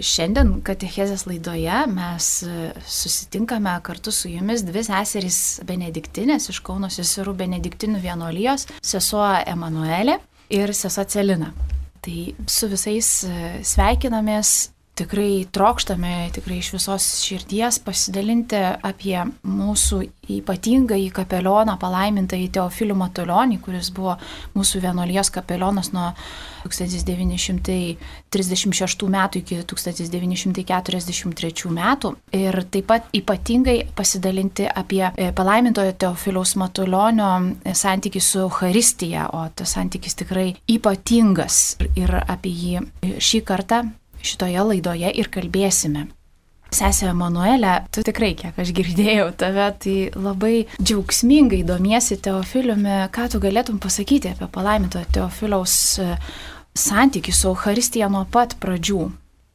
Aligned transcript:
Šiandien 0.00 0.54
Katechezės 0.64 1.26
laidoje 1.28 1.82
mes 1.92 2.28
susitinkame 2.88 3.74
kartu 3.84 4.12
su 4.14 4.30
jumis 4.32 4.64
dvi 4.64 4.80
seserys 4.86 5.60
Benediktinės 5.68 6.48
iš 6.48 6.62
Kauno 6.64 6.88
seserų 6.88 7.34
Benediktinių 7.42 8.00
vienolyjos, 8.00 8.70
sesuo 8.80 9.26
Emanuelė 9.44 10.16
ir 10.48 10.72
sesuo 10.72 11.04
Celina. 11.04 11.52
Tai 12.02 12.16
su 12.48 12.70
visais 12.72 13.10
sveikinamės 13.68 14.71
tikrai 14.94 15.46
trokštame, 15.50 16.30
tikrai 16.34 16.58
iš 16.60 16.72
visos 16.74 17.04
širdies 17.24 17.78
pasidalinti 17.84 18.56
apie 18.84 19.24
mūsų 19.48 20.02
ypatingąjį 20.32 21.10
kapelioną, 21.16 21.76
palaimintąjį 21.80 22.48
Teofilių 22.56 22.94
Matulionį, 23.00 23.56
kuris 23.64 23.88
buvo 23.94 24.14
mūsų 24.54 24.80
vienolijos 24.84 25.28
kapelionas 25.34 25.88
nuo 25.96 26.08
1936 26.66 29.08
metų 29.16 29.34
iki 29.42 29.54
1943 29.72 31.70
metų. 31.78 32.08
Ir 32.36 32.52
taip 32.72 32.86
pat 32.92 33.02
ypatingai 33.16 33.78
pasidalinti 33.96 34.64
apie 34.68 35.04
e, 35.08 35.10
palaimintojo 35.36 35.92
Teofiliaus 36.04 36.52
Matulionio 36.60 37.32
santykių 37.64 38.22
su 38.22 38.36
Euharistija, 38.44 39.22
o 39.32 39.34
tas 39.56 39.70
santykis 39.78 40.14
tikrai 40.20 40.48
ypatingas. 40.70 41.56
Ir 41.96 42.10
apie 42.20 42.52
jį 42.52 42.80
šį 43.22 43.40
kartą 43.48 43.78
šitoje 44.22 44.66
laidoje 44.70 45.12
ir 45.12 45.30
kalbėsime. 45.32 46.08
Sesė 46.72 47.10
Emanuelė, 47.10 47.82
tu 47.92 48.00
tikrai, 48.00 48.30
kiek 48.32 48.56
aš 48.56 48.70
girdėjau 48.72 49.26
tave, 49.36 49.66
tai 49.82 49.96
labai 50.16 50.54
džiaugsmingai 50.80 51.60
domiesi 51.68 52.16
Teofiliumi. 52.16 53.10
Ką 53.12 53.26
tu 53.34 53.40
galėtum 53.42 53.76
pasakyti 53.82 54.32
apie 54.32 54.48
palaimintojo 54.48 55.04
Teofiliaus 55.12 55.74
e, 56.00 56.14
santykių 56.72 57.34
su 57.36 57.50
Euharistija 57.50 58.08
nuo 58.08 58.24
pat 58.24 58.56
pradžių? 58.62 59.10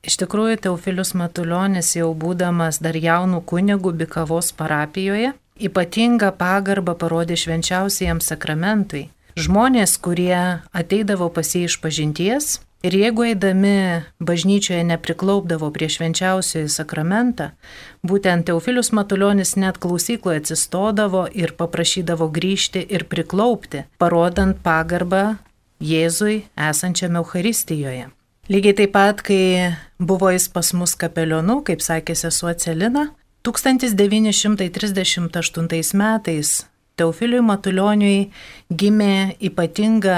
Iš 0.05 0.19
tikrųjų, 0.21 0.59
Teofilius 0.67 1.15
Matuljonis 1.17 1.95
jau 1.97 2.11
būdamas 2.13 2.77
dar 2.85 2.93
jaunų 2.93 3.41
kunigų 3.49 3.95
Bikavos 3.97 4.53
parapijoje, 4.53 5.33
ypatingą 5.57 6.29
pagarbą 6.37 6.93
parodė 7.01 7.33
švenčiausiajam 7.33 8.21
sakramentui. 8.21 9.07
Žmonės, 9.37 9.97
kurie 10.01 10.61
ateidavo 10.69 11.31
pas 11.33 11.49
jį 11.49 11.65
iš 11.65 11.81
pažinties, 11.81 12.59
Ir 12.85 12.93
jeigu 12.93 13.23
eidami 13.25 14.05
bažnyčioje 14.21 14.83
nepriklaupdavo 14.85 15.71
prie 15.73 15.89
švenčiausiojo 15.89 16.69
sakramentą, 16.69 17.57
būtent 18.05 18.45
Teofilius 18.45 18.93
Matuljonis 18.93 19.57
net 19.57 19.81
klausykloje 19.81 20.43
atsistodavo 20.43 21.25
ir 21.33 21.57
paprašydavo 21.57 22.29
grįžti 22.29 22.85
ir 22.85 23.09
priklaupti, 23.09 23.89
parodant 23.97 24.61
pagarbą 24.61 25.41
Jėzui 25.81 26.45
esančiame 26.53 27.17
Euharistijoje. 27.23 28.13
Lygiai 28.47 28.77
taip 28.77 28.93
pat, 28.93 29.25
kai 29.25 29.73
buvo 29.99 30.29
jis 30.31 30.47
pas 30.53 30.73
mus 30.77 30.95
kapelionu, 30.95 31.63
kaip 31.65 31.81
sakė 31.83 32.15
sesuo 32.15 32.53
Celina, 32.53 33.09
1938 33.43 35.93
metais 35.97 36.65
Teofiliui 36.97 37.41
Matulioniui 37.45 38.31
gimė 38.73 39.37
ypatinga 39.49 40.15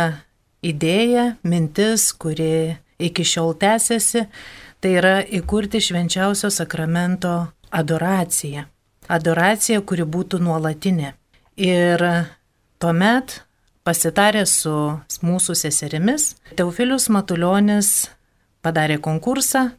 idėja, 0.66 1.36
mintis, 1.44 2.10
kuri 2.14 2.78
iki 3.00 3.24
šiol 3.24 3.56
tęsiasi, 3.60 4.26
tai 4.80 4.92
yra 5.00 5.16
įkurti 5.24 5.82
švenčiausio 5.84 6.52
sakramento 6.52 7.36
adoraciją. 7.72 8.66
Adoracija, 9.10 9.82
kuri 9.82 10.06
būtų 10.06 10.40
nuolatinė. 10.44 11.14
Ir 11.60 12.04
tuomet 12.80 13.40
pasitarė 13.88 14.46
su 14.48 14.76
mūsų 15.26 15.56
seserimis, 15.58 16.36
Teofilius 16.56 17.10
Matuljonis 17.10 18.10
padarė 18.64 19.00
konkursą, 19.02 19.72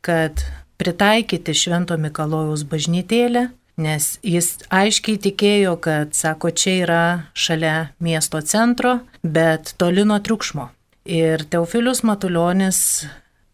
kad 0.00 0.44
pritaikyti 0.78 1.56
Švento 1.56 1.98
Mikalojaus 1.98 2.62
bažnytėlę 2.68 3.48
nes 3.78 4.10
jis 4.26 4.56
aiškiai 4.74 5.20
tikėjo, 5.22 5.76
kad, 5.82 6.12
sako, 6.16 6.50
čia 6.50 6.74
yra 6.82 7.04
šalia 7.38 7.76
miesto 8.02 8.42
centro, 8.42 8.98
bet 9.22 9.74
toli 9.78 10.04
nuo 10.04 10.18
triukšmo. 10.18 10.68
Ir 11.08 11.46
Teofilius 11.48 12.02
Matuljonis 12.04 12.80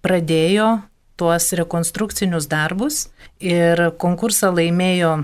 pradėjo 0.02 0.80
tuos 1.20 1.52
rekonstrukcinius 1.54 2.48
darbus 2.50 3.08
ir 3.38 3.90
konkursą 4.02 4.50
laimėjo 4.56 5.14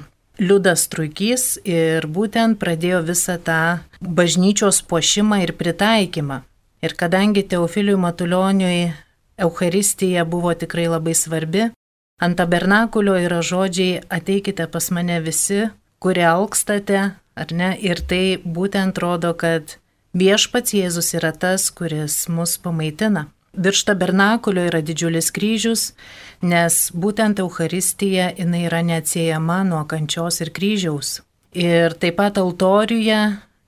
Liudas 0.41 0.87
Truikys 0.89 1.59
ir 1.69 2.07
būtent 2.09 2.57
pradėjo 2.61 3.03
visą 3.05 3.37
tą 3.45 3.81
bažnyčios 4.01 4.81
puošimą 4.89 5.43
ir 5.45 5.53
pritaikymą. 5.59 6.41
Ir 6.81 6.95
kadangi 6.97 7.43
Teofiliui 7.45 7.99
Matulioniui 8.01 8.93
Euharistija 9.41 10.25
buvo 10.25 10.55
tikrai 10.57 10.87
labai 10.89 11.13
svarbi, 11.17 11.69
Ant 12.21 12.37
tabernakulio 12.37 13.17
yra 13.17 13.41
žodžiai 13.41 14.03
ateikite 14.13 14.67
pas 14.69 14.91
mane 14.93 15.21
visi, 15.25 15.71
kurie 16.05 16.27
alkstate, 16.29 17.01
ar 17.35 17.53
ne? 17.57 17.71
Ir 17.81 18.03
tai 18.05 18.37
būtent 18.45 18.99
rodo, 19.01 19.33
kad 19.33 19.79
viešpats 20.13 20.75
Jėzus 20.77 21.15
yra 21.17 21.33
tas, 21.33 21.71
kuris 21.73 22.27
mus 22.29 22.59
pamaitina. 22.61 23.31
Virš 23.57 23.83
tabernakulio 23.89 24.67
yra 24.69 24.83
didžiulis 24.85 25.33
kryžius, 25.35 25.91
nes 26.43 26.77
būtent 26.95 27.41
Euharistija 27.43 28.31
jinai 28.39 28.67
yra 28.69 28.83
neatsiejama 28.87 29.63
nuo 29.67 29.83
kančios 29.91 30.39
ir 30.45 30.53
kryžiaus. 30.55 31.19
Ir 31.57 31.97
taip 31.99 32.21
pat 32.21 32.39
altoriuje 32.39 33.21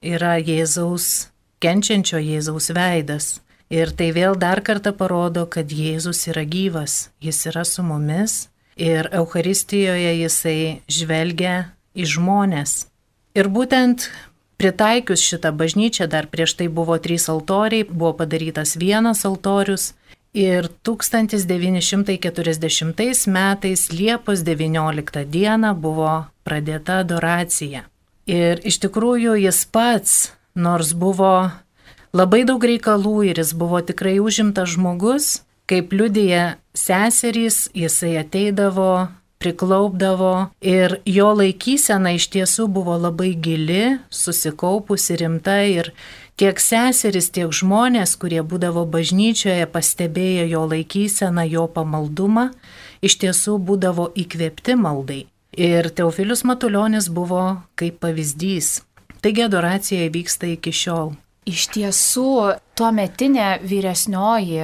yra 0.06 0.36
Jėzaus, 0.38 1.32
kenčiančio 1.64 2.20
Jėzaus 2.22 2.70
veidas. 2.76 3.40
Ir 3.72 3.88
tai 3.96 4.10
vėl 4.12 4.36
dar 4.36 4.60
kartą 4.60 4.92
parodo, 4.92 5.46
kad 5.48 5.72
Jėzus 5.72 6.28
yra 6.28 6.44
gyvas, 6.44 7.08
jis 7.24 7.48
yra 7.48 7.64
su 7.64 7.80
mumis 7.80 8.52
ir 8.76 9.08
Euharistijoje 9.16 10.12
jisai 10.18 10.84
žvelgia 10.92 11.72
į 11.96 12.04
žmonės. 12.12 12.92
Ir 13.32 13.48
būtent 13.48 14.12
pritaikius 14.60 15.24
šitą 15.24 15.56
bažnyčią, 15.56 16.04
dar 16.06 16.26
prieš 16.28 16.60
tai 16.60 16.68
buvo 16.68 17.00
trys 17.00 17.32
altoriai, 17.32 17.88
buvo 17.88 18.12
padarytas 18.20 18.76
vienas 18.76 19.24
altorius 19.24 19.96
ir 20.36 20.68
1940 20.84 23.24
metais 23.32 23.88
Liepos 23.92 24.42
19 24.44 25.24
dieną 25.24 25.74
buvo 25.74 26.26
pradėta 26.44 26.98
adoracija. 27.06 27.84
Ir 28.28 28.60
iš 28.68 28.78
tikrųjų 28.84 29.40
jis 29.48 29.64
pats, 29.72 30.36
nors 30.54 30.92
buvo 30.92 31.50
labai 32.12 32.44
daug 32.48 32.62
reikalų 32.64 33.16
ir 33.30 33.40
jis 33.42 33.54
buvo 33.56 33.80
tikrai 33.84 34.18
užimtas 34.22 34.74
žmogus, 34.76 35.42
kaip 35.70 35.92
liudija 35.96 36.56
seserys, 36.76 37.68
jisai 37.74 38.16
ateidavo, 38.20 39.08
priklaupdavo 39.42 40.34
ir 40.60 41.00
jo 41.08 41.30
laikysena 41.34 42.14
iš 42.14 42.28
tiesų 42.34 42.68
buvo 42.70 42.94
labai 43.00 43.32
gili, 43.34 43.98
susikaupusi 44.10 45.16
rimta 45.18 45.56
ir 45.66 45.90
tiek 46.38 46.60
seserys, 46.62 47.30
tiek 47.34 47.50
žmonės, 47.50 48.14
kurie 48.20 48.42
būdavo 48.46 48.84
bažnyčioje, 48.92 49.66
pastebėjo 49.72 50.46
jo 50.52 50.62
laikyseną, 50.74 51.46
jo 51.50 51.66
pamaldumą, 51.74 52.50
iš 53.02 53.18
tiesų 53.24 53.58
būdavo 53.66 54.12
įkvėpti 54.14 54.78
maldai. 54.78 55.24
Ir 55.58 55.90
Teofilius 55.92 56.46
Matuljonis 56.48 57.10
buvo 57.12 57.42
kaip 57.76 57.98
pavyzdys. 58.00 58.80
Taigi 59.22 59.44
adoracija 59.44 60.08
vyksta 60.14 60.48
iki 60.54 60.72
šiol. 60.72 61.12
Iš 61.48 61.64
tiesų, 61.74 62.32
tuo 62.78 62.88
metinė 62.94 63.56
vyresnioji 63.66 64.60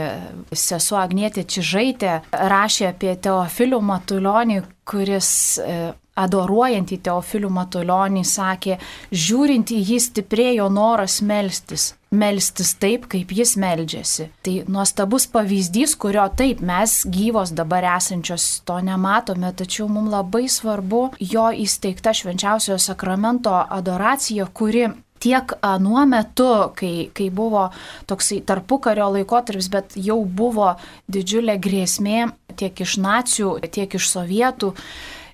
sesuo 0.54 1.00
Agnėtė 1.02 1.42
Čižaitė 1.42 2.20
rašė 2.30 2.92
apie 2.92 3.16
Teofilių 3.18 3.80
Matulionį, 3.82 4.60
kuris 4.86 5.30
e, 5.58 5.78
adoruojant 6.18 6.92
į 6.94 7.00
Teofilių 7.08 7.50
Matulionį 7.54 8.22
sakė, 8.26 8.78
žiūrint 9.10 9.72
į 9.74 9.78
jį 9.90 9.98
stiprėjo 10.06 10.68
noras 10.70 11.18
melstis, 11.18 11.92
melstis 12.14 12.72
taip, 12.78 13.06
kaip 13.10 13.34
jis 13.34 13.56
meldžiasi. 13.60 14.28
Tai 14.46 14.54
nuostabus 14.70 15.28
pavyzdys, 15.34 15.96
kurio 15.98 16.28
taip 16.38 16.62
mes 16.62 17.00
gyvos 17.10 17.54
dabar 17.58 17.86
esančios 17.96 18.46
to 18.68 18.78
nematome, 18.86 19.50
tačiau 19.50 19.90
mums 19.90 20.14
labai 20.14 20.46
svarbu 20.46 21.02
jo 21.18 21.50
įsteigta 21.66 22.14
švenčiausiojo 22.14 22.78
sakramento 22.86 23.58
adoracija, 23.66 24.46
kuri 24.46 24.88
tiek 25.22 25.54
nuo 25.82 26.04
metu, 26.08 26.50
kai, 26.78 27.10
kai 27.14 27.28
buvo 27.34 27.68
toksai 28.10 28.40
tarpukario 28.46 29.10
laikotarpis, 29.16 29.70
bet 29.72 29.96
jau 29.98 30.20
buvo 30.24 30.74
didžiulė 31.10 31.58
grėsmė 31.62 32.28
tiek 32.58 32.84
iš 32.84 32.98
nacijų, 33.02 33.56
tiek 33.70 33.94
iš 33.94 34.10
sovietų, 34.10 34.72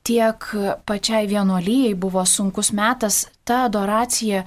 tiek 0.05 0.49
pačiai 0.85 1.29
vienuolyjei 1.31 1.95
buvo 1.97 2.25
sunkus 2.29 2.73
metas, 2.77 3.25
ta 3.45 3.65
adoracija 3.69 4.45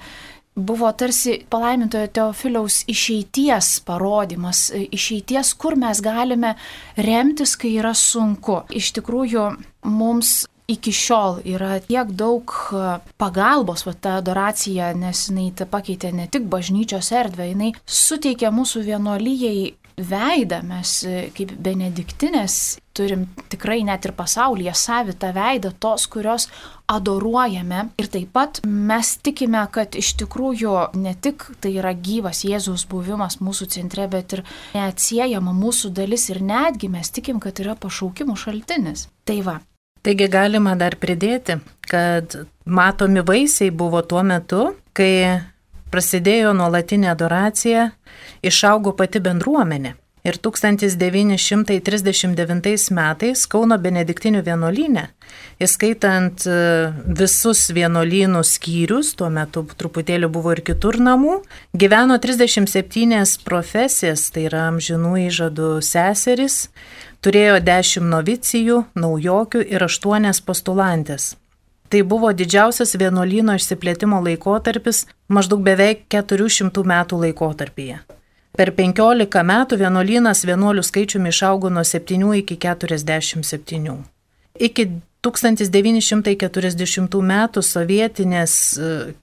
buvo 0.58 0.90
tarsi 0.92 1.38
palaimintojo 1.50 2.08
Teofiliaus 2.14 2.82
išeities 2.90 3.78
parodimas, 3.86 4.68
išeities, 4.74 5.54
kur 5.54 5.76
mes 5.78 6.02
galime 6.02 6.54
remtis, 6.98 7.54
kai 7.58 7.76
yra 7.78 7.94
sunku. 7.94 8.64
Iš 8.74 8.92
tikrųjų, 8.98 9.44
mums 9.86 10.40
iki 10.68 10.92
šiol 10.92 11.40
yra 11.48 11.78
tiek 11.80 12.12
daug 12.12 12.52
e, 12.76 12.98
pagalbos, 13.20 13.86
va 13.88 13.94
ta 13.96 14.18
adoracija, 14.20 14.92
nes 14.96 15.28
jinai 15.30 15.50
pakeitė 15.70 16.12
ne 16.12 16.28
tik 16.30 16.48
bažnyčios 16.52 17.12
erdvę, 17.16 17.50
jinai 17.52 17.72
suteikė 17.86 18.52
mūsų 18.54 18.84
vienuolyjei 18.90 19.72
veidą, 19.98 20.60
mes 20.62 20.92
kaip 21.34 21.52
benediktinės 21.58 22.78
turim 22.98 23.26
tikrai 23.50 23.80
net 23.86 24.06
ir 24.06 24.14
pasaulyje 24.18 24.74
savitą 24.78 25.30
veidą, 25.34 25.72
tos, 25.80 26.06
kurios 26.10 26.48
adoruojame. 26.90 27.84
Ir 28.02 28.10
taip 28.10 28.32
pat 28.34 28.60
mes 28.66 29.14
tikime, 29.22 29.62
kad 29.74 29.98
iš 29.98 30.14
tikrųjų 30.22 30.74
ne 30.98 31.14
tik 31.14 31.46
tai 31.62 31.76
yra 31.78 31.94
gyvas 31.94 32.44
Jėzaus 32.48 32.88
buvimas 32.90 33.38
mūsų 33.44 33.70
centre, 33.78 34.08
bet 34.10 34.38
ir 34.38 34.44
neatsiejama 34.74 35.54
mūsų 35.54 35.92
dalis 35.98 36.28
ir 36.32 36.42
netgi 36.42 36.90
mes 36.92 37.14
tikim, 37.14 37.42
kad 37.42 37.62
yra 37.62 37.78
pašaukimų 37.78 38.38
šaltinis. 38.38 39.08
Tai 39.28 39.40
va. 39.46 39.58
Taigi 40.08 40.24
galima 40.32 40.72
dar 40.72 40.94
pridėti, 40.96 41.58
kad 41.84 42.32
matomi 42.64 43.20
vaisiai 43.28 43.68
buvo 43.68 44.00
tuo 44.00 44.24
metu, 44.24 44.72
kai 44.96 45.44
prasidėjo 45.92 46.56
nuolatinė 46.56 47.12
adoracija, 47.12 47.92
išaugo 48.40 48.96
pati 48.96 49.20
bendruomenė. 49.20 50.00
Ir 50.24 50.40
1939 50.40 52.88
metais 52.96 53.44
Kauno 53.52 53.76
Benediktinių 53.84 54.40
vienuolynė, 54.48 55.04
įskaitant 55.60 56.40
e, 56.48 56.56
visus 57.20 57.68
vienuolynų 57.76 58.40
skyrius, 58.44 59.14
tuo 59.20 59.28
metu 59.32 59.64
truputėlį 59.78 60.28
buvo 60.32 60.52
ir 60.56 60.62
kitur 60.66 60.98
namų, 61.04 61.34
gyveno 61.76 62.16
37 62.16 63.44
profesijas, 63.44 64.30
tai 64.32 64.42
yra 64.48 64.60
amžinų 64.72 65.12
įžadų 65.28 65.70
seseris, 65.84 66.68
turėjo 67.24 67.58
10 67.64 68.08
novicijų, 68.12 68.84
naujokių 68.94 69.62
ir 69.66 69.84
8 69.84 70.42
postulantės. 70.46 71.34
Tai 71.88 72.02
buvo 72.04 72.32
didžiausias 72.36 72.92
vienuolyno 73.00 73.54
išsiplėtimo 73.56 74.20
laikotarpis 74.20 75.06
maždaug 75.32 75.62
beveik 75.64 76.04
400 76.12 76.84
metų 76.84 77.22
laikotarpyje. 77.24 78.02
Per 78.58 78.72
15 78.76 79.44
metų 79.46 79.78
vienuolynas 79.80 80.44
vienuolių 80.44 80.82
skaičiumi 80.84 81.32
išaugo 81.32 81.70
nuo 81.70 81.84
7 81.86 82.34
iki 82.42 82.58
47. 82.60 83.96
Iki 84.58 84.88
1940 85.26 87.22
metų 87.26 87.62
sovietinės 87.66 88.52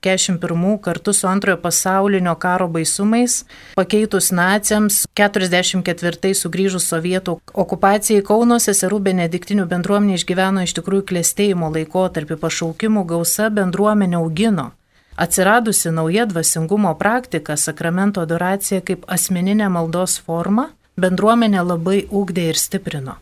41 0.04 0.36
e, 0.74 0.78
kartu 0.84 1.12
su 1.16 1.28
antrojo 1.30 1.56
pasaulinio 1.62 2.34
karo 2.36 2.68
baisumais, 2.68 3.46
pakeitus 3.78 4.28
naciams, 4.28 5.06
44 5.16 6.34
sugrįžus 6.36 6.84
sovietų 6.92 7.38
okupacijai 7.64 8.22
Kauno 8.26 8.60
seserų 8.60 9.00
benediktinių 9.08 9.64
bendruomenė 9.72 10.20
išgyveno 10.20 10.60
iš 10.68 10.76
tikrųjų 10.76 11.08
klėstėjimo 11.12 11.72
laikotarpį, 11.78 12.36
pašaukimų 12.44 13.06
gausa 13.16 13.48
bendruomenė 13.48 14.20
augino. 14.20 14.72
Atsiradusi 15.16 15.90
nauja 15.96 16.26
dvasingumo 16.28 16.92
praktika, 17.00 17.56
sakramento 17.56 18.20
adoracija 18.20 18.84
kaip 18.84 19.08
asmeninė 19.08 19.72
maldos 19.72 20.20
forma, 20.20 20.74
bendruomenė 21.00 21.64
labai 21.64 22.02
ūkdė 22.12 22.50
ir 22.52 22.60
stiprino. 22.60 23.16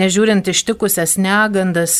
Nežiūrint 0.00 0.46
ištikusias 0.48 1.18
negandas, 1.20 1.94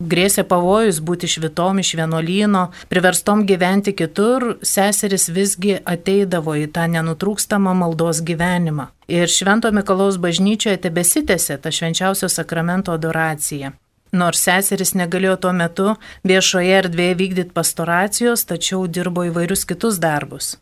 grėsė 0.00 0.44
pavojus 0.48 1.02
būti 1.04 1.28
švitom 1.28 1.82
iš 1.82 1.90
vienuolyno, 1.98 2.62
priverstom 2.88 3.42
gyventi 3.48 3.92
kitur, 3.98 4.54
seseris 4.64 5.28
visgi 5.28 5.74
ateidavo 5.94 6.54
į 6.56 6.70
tą 6.72 6.86
nenutrūkstamą 6.94 7.74
maldos 7.76 8.22
gyvenimą. 8.24 8.88
Ir 9.12 9.28
Švento 9.28 9.72
Mikalaus 9.74 10.16
bažnyčioje 10.22 10.80
tebesitėse 10.86 11.58
ta 11.60 11.74
švenčiausio 11.74 12.30
sakramento 12.32 12.94
adoracija. 12.96 13.74
Nors 14.16 14.44
seseris 14.44 14.94
negalėjo 14.96 15.38
tuo 15.44 15.52
metu 15.56 15.94
viešoje 16.28 16.72
erdvėje 16.78 17.18
vykdyti 17.20 17.56
pastoracijos, 17.56 18.46
tačiau 18.48 18.86
dirbo 18.86 19.26
įvairius 19.28 19.66
kitus 19.68 20.00
darbus. 20.00 20.54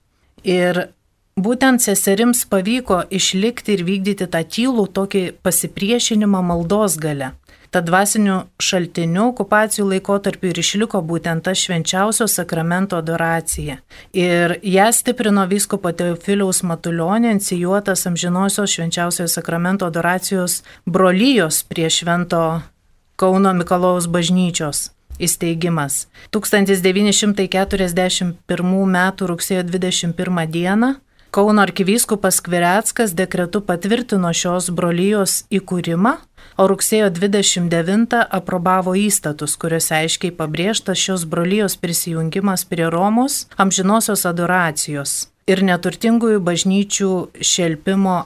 Ir 0.43 0.89
būtent 1.45 1.83
seserims 1.83 2.45
pavyko 2.51 3.03
išlikti 3.11 3.77
ir 3.77 3.85
vykdyti 3.87 4.31
tą 4.31 4.43
tylų 4.57 4.89
tokį 4.97 5.25
pasipriešinimą 5.45 6.43
maldos 6.53 6.99
gale. 7.01 7.35
Tad 7.71 7.85
dvasiniu 7.87 8.41
šaltiniu 8.59 9.29
okupacijų 9.31 9.85
laikotarpiu 9.93 10.51
ir 10.51 10.59
išliko 10.59 10.99
būtent 11.07 11.45
ta 11.47 11.53
švenčiausio 11.55 12.27
sakramento 12.27 12.99
adoracija. 12.99 13.77
Ir 14.11 14.59
ją 14.67 14.89
stiprino 14.93 15.47
viskopo 15.47 15.93
Teofiliaus 15.95 16.65
Matulionė, 16.67 17.31
inicijuotas 17.37 18.07
amžinosios 18.11 18.75
švenčiausiojo 18.75 19.31
sakramento 19.31 19.87
adoracijos 19.87 20.65
brolyjos 20.87 21.63
prie 21.71 21.91
švento 21.91 22.61
Kauno 23.17 23.55
Mikalojaus 23.55 24.07
bažnyčios 24.11 24.91
įsteigimas. 25.21 26.09
1941 26.35 28.35
m. 28.83 28.97
rugsėjo 29.31 29.63
21 29.69 30.47
d. 30.51 30.59
Kauno 31.31 31.63
arkivyskupas 31.63 32.41
Kvireckas 32.41 33.15
dekretu 33.15 33.61
patvirtino 33.63 34.33
šios 34.35 34.67
brolyjos 34.75 35.45
įkūrimą, 35.55 36.17
o 36.59 36.67
rugsėjo 36.67 37.07
29 37.15 38.17
aprobavo 38.39 38.97
įstatus, 38.99 39.55
kuriuose 39.61 39.95
aiškiai 40.01 40.35
pabrėžtas 40.35 40.99
šios 40.99 41.29
brolyjos 41.31 41.79
prisijungimas 41.79 42.67
prie 42.67 42.89
Romos 42.91 43.45
amžinosios 43.63 44.27
adoracijos 44.27 45.29
ir 45.47 45.63
neturtingųjų 45.71 46.43
bažnyčių 46.51 47.13
šelpimo 47.47 48.19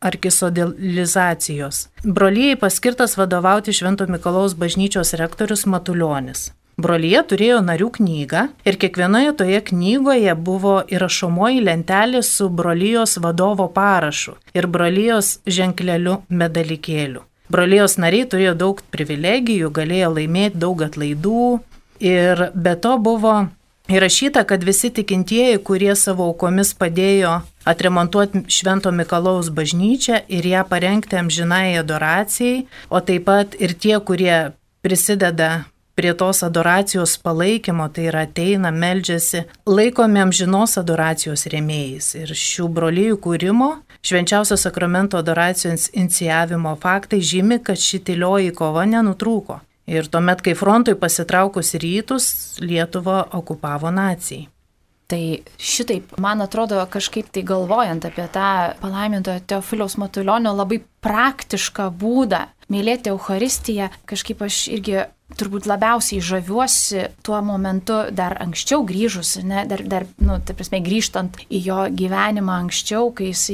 arkisodilizacijos. 0.00 1.88
Brolyjei 2.04 2.56
paskirtas 2.56 3.18
vadovauti 3.20 3.76
Švento 3.76 4.06
Mikalaus 4.08 4.56
bažnyčios 4.56 5.12
rektorius 5.20 5.66
Matuljonis. 5.66 6.52
Brolyje 6.78 7.24
turėjo 7.32 7.58
narių 7.66 7.88
knygą 7.96 8.44
ir 8.62 8.76
kiekvienoje 8.78 9.32
toje 9.40 9.58
knygoje 9.70 10.34
buvo 10.48 10.76
įrašomoji 10.86 11.64
lentelė 11.66 12.20
su 12.22 12.46
brolyjos 12.60 13.16
vadovo 13.24 13.66
parašu 13.74 14.36
ir 14.54 14.68
brolyjos 14.70 15.40
ženkleliu 15.42 16.20
medalikėliu. 16.30 17.24
Brolyjos 17.50 17.96
nariai 17.98 18.28
turėjo 18.30 18.54
daug 18.60 18.82
privilegijų, 18.94 19.72
galėjo 19.74 20.12
laimėti 20.20 20.60
daug 20.62 20.84
atlaidų 20.86 21.46
ir 21.98 22.50
be 22.54 22.74
to 22.78 22.94
buvo 23.02 23.38
Įrašyta, 23.88 24.42
kad 24.44 24.60
visi 24.68 24.90
tikintieji, 24.92 25.62
kurie 25.64 25.94
savo 25.96 26.26
aukomis 26.28 26.74
padėjo 26.76 27.38
atremontuoti 27.64 28.42
Švento 28.52 28.92
Mikalaus 28.92 29.48
bažnyčią 29.48 30.18
ir 30.28 30.44
ją 30.44 30.66
parengti 30.68 31.16
amžinai 31.16 31.78
adoracijai, 31.80 32.66
o 32.92 33.00
taip 33.00 33.24
pat 33.30 33.56
ir 33.56 33.72
tie, 33.72 33.94
kurie 34.04 34.36
prisideda 34.84 35.48
prie 35.98 36.14
tos 36.14 36.44
adoracijos 36.46 37.16
palaikymo, 37.18 37.88
tai 37.90 38.04
yra 38.12 38.22
ateina, 38.28 38.70
meldžiasi, 38.70 39.42
laikomi 39.66 40.20
amžinos 40.22 40.76
adoracijos 40.78 41.42
rėmėjais. 41.50 42.12
Ir 42.20 42.30
šių 42.38 42.68
brolyjų 42.76 43.16
kūrimo, 43.24 43.70
švenčiausio 44.06 44.54
sakramento 44.62 45.18
adoracijos 45.18 45.88
inicijavimo 45.90 46.76
faktai 46.78 47.18
žymi, 47.18 47.58
kad 47.66 47.82
ši 47.82 47.98
tylioji 48.12 48.54
kova 48.54 48.84
nenutrūko. 48.86 49.58
Ir 49.90 50.06
tuomet, 50.12 50.44
kai 50.44 50.54
frontui 50.54 50.94
pasitraukus 51.00 51.74
rytus, 51.82 52.28
Lietuvą 52.62 53.24
okupavo 53.40 53.90
nacijai. 53.90 54.46
Tai 55.08 55.22
šitaip, 55.56 56.12
man 56.20 56.44
atrodo, 56.44 56.78
kažkaip 56.92 57.30
tai 57.32 57.42
galvojant 57.48 58.04
apie 58.04 58.26
tą 58.28 58.48
palaimintojo 58.82 59.40
Teofiliaus 59.48 59.96
Matulionio 59.96 60.52
labai 60.52 60.82
praktišką 61.02 61.88
būdą 61.96 62.42
mylėti 62.72 63.12
Euharistiją, 63.12 63.90
kažkaip 64.08 64.42
aš 64.48 64.66
irgi 64.72 65.06
turbūt 65.36 65.66
labiausiai 65.68 66.22
žaviuosi 66.24 67.02
tuo 67.26 67.38
momentu 67.44 67.98
dar 68.16 68.38
anksčiau 68.40 68.80
grįžus, 68.88 69.36
ne, 69.44 69.64
dar, 69.68 69.82
dar 69.84 70.06
nu, 70.24 70.38
tai 70.40 70.56
prasme, 70.56 70.80
grįžtant 70.84 71.36
į 71.52 71.60
jo 71.66 71.78
gyvenimą 71.92 72.54
anksčiau, 72.64 73.10
kai 73.16 73.30
jis 73.34 73.44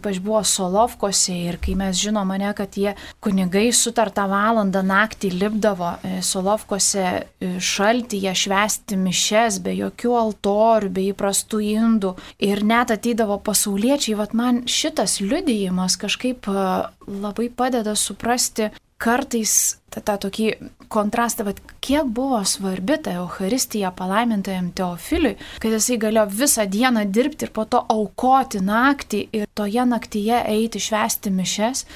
ypač 0.00 0.20
buvo 0.24 0.40
Solovkose 0.46 1.36
ir 1.36 1.58
kai 1.60 1.76
mes 1.78 1.98
žinome, 2.00 2.38
ne, 2.40 2.54
kad 2.56 2.76
jie 2.80 2.94
kunigai 3.20 3.68
sutartą 3.76 4.24
valandą 4.30 4.82
naktį 4.86 5.32
lipdavo 5.36 5.92
e, 5.98 6.14
Solovkose 6.24 7.04
e, 7.04 7.52
šaltyje 7.60 8.32
švesti 8.44 8.96
mišes 9.00 9.60
be 9.64 9.76
jokių 9.76 10.16
altorių, 10.22 10.92
be 10.96 11.04
įprastų 11.10 11.60
indų. 11.68 12.14
Ir 12.48 12.64
net 12.64 12.94
ateidavo 12.96 13.36
pasauliečiai, 13.44 14.16
vad 14.16 14.32
man 14.32 14.64
šitas 14.64 15.18
liudijimas 15.20 16.00
kažkaip 16.00 16.48
e, 16.48 16.66
labai 17.10 17.50
padeda 17.52 17.92
suprasti, 17.98 18.49
kartais 19.00 19.54
tą, 19.90 20.02
tą 20.04 20.16
tokį 20.26 20.46
kontrastą, 20.92 21.46
bet 21.48 21.60
kiek 21.84 22.08
buvo 22.12 22.42
svarbi 22.44 22.98
ta 23.02 23.16
Euharistija 23.22 23.92
palaimintajam 23.96 24.70
Teofiliui, 24.76 25.36
kad 25.62 25.74
jisai 25.74 25.98
galėjo 26.02 26.26
visą 26.42 26.66
dieną 26.70 27.06
dirbti 27.08 27.48
ir 27.48 27.54
po 27.56 27.64
to 27.64 27.82
aukoti 27.88 28.62
naktį 28.64 29.26
ir 29.40 29.50
toje 29.54 29.86
naktyje 29.88 30.42
eiti 30.52 30.82
švesti 30.82 31.32
mišes. 31.34 31.86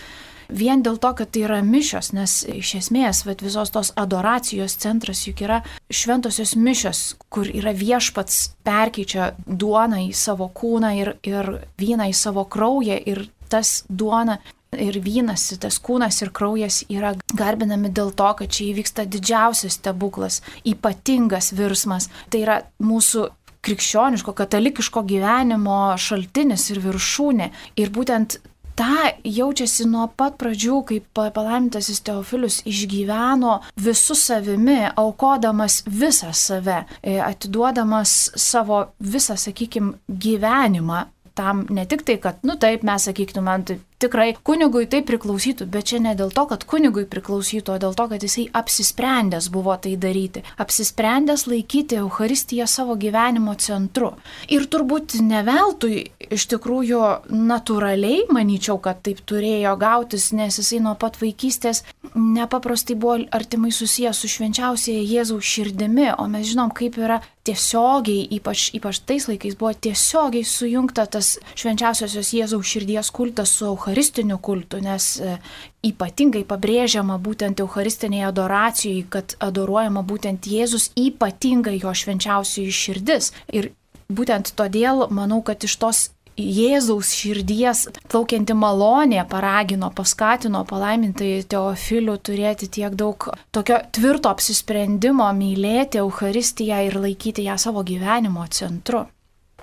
Vien 0.54 0.82
dėl 0.84 0.98
to, 1.00 1.08
kad 1.16 1.30
tai 1.32 1.46
yra 1.46 1.62
mišios, 1.64 2.10
nes 2.12 2.42
iš 2.52 2.74
esmės 2.82 3.22
vat, 3.24 3.40
visos 3.40 3.70
tos 3.72 3.94
adoracijos 3.96 4.74
centras 4.76 5.22
juk 5.24 5.40
yra 5.46 5.62
šventosios 5.88 6.52
mišios, 6.60 7.00
kur 7.32 7.48
yra 7.48 7.72
viešpats 7.72 8.50
perkeičia 8.64 9.30
duoną 9.46 10.02
į 10.04 10.12
savo 10.12 10.50
kūną 10.52 10.92
ir, 11.00 11.14
ir 11.24 11.48
vyną 11.80 12.10
į 12.12 12.16
savo 12.18 12.44
kraują 12.44 13.00
ir 13.08 13.24
tas 13.48 13.82
duona 13.88 14.36
ir 14.80 14.98
vynas, 15.04 15.46
tas 15.60 15.78
kūnas 15.82 16.20
ir 16.22 16.32
kraujas 16.34 16.82
yra 16.92 17.14
garbinami 17.36 17.92
dėl 17.94 18.12
to, 18.16 18.30
kad 18.38 18.52
čia 18.52 18.70
įvyksta 18.72 19.06
didžiausias 19.10 19.78
stebuklas, 19.80 20.40
ypatingas 20.66 21.52
virsmas. 21.56 22.10
Tai 22.30 22.42
yra 22.44 22.60
mūsų 22.82 23.28
krikščioniško, 23.64 24.34
katalikiško 24.36 25.04
gyvenimo 25.08 25.94
šaltinis 26.00 26.68
ir 26.72 26.82
viršūnė. 26.84 27.48
Ir 27.80 27.92
būtent 27.94 28.38
tą 28.78 29.14
jaučiasi 29.24 29.86
nuo 29.88 30.08
pat 30.18 30.36
pradžių, 30.40 30.80
kaip 30.88 31.06
palaimintasis 31.14 32.02
Teofilius 32.04 32.60
išgyveno 32.68 33.60
visų 33.80 34.16
savimi, 34.18 34.80
aukodamas 34.90 35.82
visą 35.86 36.32
save, 36.34 36.82
e, 37.00 37.18
atiduodamas 37.22 38.34
savo 38.36 38.84
visą, 38.98 39.38
sakykime, 39.38 39.94
gyvenimą 40.08 41.04
tam 41.34 41.66
ne 41.70 41.86
tik 41.86 42.04
tai, 42.06 42.18
kad, 42.22 42.38
nu 42.46 42.54
taip, 42.60 42.84
mes 42.86 43.08
sakytume, 43.08 43.56
tai 43.66 43.78
tikrai 44.04 44.34
kunigui 44.46 44.86
tai 44.90 45.02
priklausytų, 45.06 45.66
bet 45.72 45.90
čia 45.90 46.00
ne 46.04 46.14
dėl 46.18 46.32
to, 46.34 46.46
kad 46.50 46.64
kunigui 46.68 47.06
priklausytų, 47.10 47.74
o 47.74 47.80
dėl 47.82 47.96
to, 47.96 48.06
kad 48.12 48.24
jisai 48.24 48.46
apsisprendęs 48.54 49.50
buvo 49.54 49.76
tai 49.80 49.96
daryti. 50.00 50.44
Apsisprendęs 50.60 51.46
laikyti 51.50 51.98
Euharistiją 52.02 52.68
savo 52.70 52.96
gyvenimo 53.00 53.56
centru. 53.60 54.14
Ir 54.52 54.68
turbūt 54.70 55.18
ne 55.24 55.42
veltui, 55.46 56.04
iš 56.34 56.46
tikrųjų, 56.52 57.02
natūraliai, 57.32 58.24
manyčiau, 58.34 58.78
kad 58.82 59.02
taip 59.04 59.22
turėjo 59.28 59.76
gautis, 59.80 60.30
nes 60.36 60.60
jisai 60.60 60.82
nuo 60.84 60.96
pat 61.00 61.18
vaikystės 61.22 61.84
nepaprastai 62.14 62.96
buvo 62.98 63.18
artimai 63.34 63.72
susijęs 63.74 64.20
su 64.20 64.30
švenčiausiai 64.30 65.04
Jėzaus 65.08 65.44
širdimi, 65.54 66.10
o 66.18 66.28
mes 66.30 66.48
žinom, 66.50 66.72
kaip 66.74 66.98
yra 67.00 67.20
tiesiogiai, 67.44 68.24
ypač, 68.38 68.70
ypač 68.76 69.00
tais 69.04 69.26
laikais, 69.28 69.56
buvo 69.60 69.74
tiesiogiai 69.86 70.46
sujungta 70.48 71.04
tas 71.10 71.34
švenčiausiosios 71.60 72.32
Jėzaus 72.38 72.70
širdies 72.70 73.10
kultas 73.14 73.52
su 73.58 73.68
eucharistiniu 73.94 74.38
kultu, 74.38 74.80
nes 74.82 75.20
e, 75.20 75.38
ypatingai 75.86 76.44
pabrėžiama 76.44 77.18
būtent 77.22 77.60
eucharistinėje 77.60 78.26
adoracijoje, 78.28 79.04
kad 79.08 79.36
adoruojama 79.40 80.02
būtent 80.02 80.46
Jėzus 80.46 80.90
ypatingai 80.96 81.78
jo 81.78 81.92
švenčiausioji 81.94 82.72
širdis. 82.72 83.32
Ir 83.52 83.70
būtent 84.10 84.54
todėl 84.56 85.08
manau, 85.10 85.42
kad 85.42 85.62
iš 85.64 85.76
tos 85.78 86.10
Jėzaus 86.34 87.12
širdies 87.14 87.84
plaukianti 88.10 88.56
malonė 88.58 89.22
paragino, 89.30 89.92
paskatino 89.94 90.64
palaimintai 90.66 91.44
Teofilių 91.46 92.16
turėti 92.18 92.66
tiek 92.66 92.96
daug 92.98 93.28
tokio 93.54 93.78
tvirto 93.94 94.32
apsisprendimo 94.34 95.30
mylėti 95.30 96.02
Euharistiją 96.02 96.82
ir 96.88 96.98
laikyti 96.98 97.46
ją 97.46 97.54
savo 97.54 97.86
gyvenimo 97.86 98.48
centru. 98.50 99.06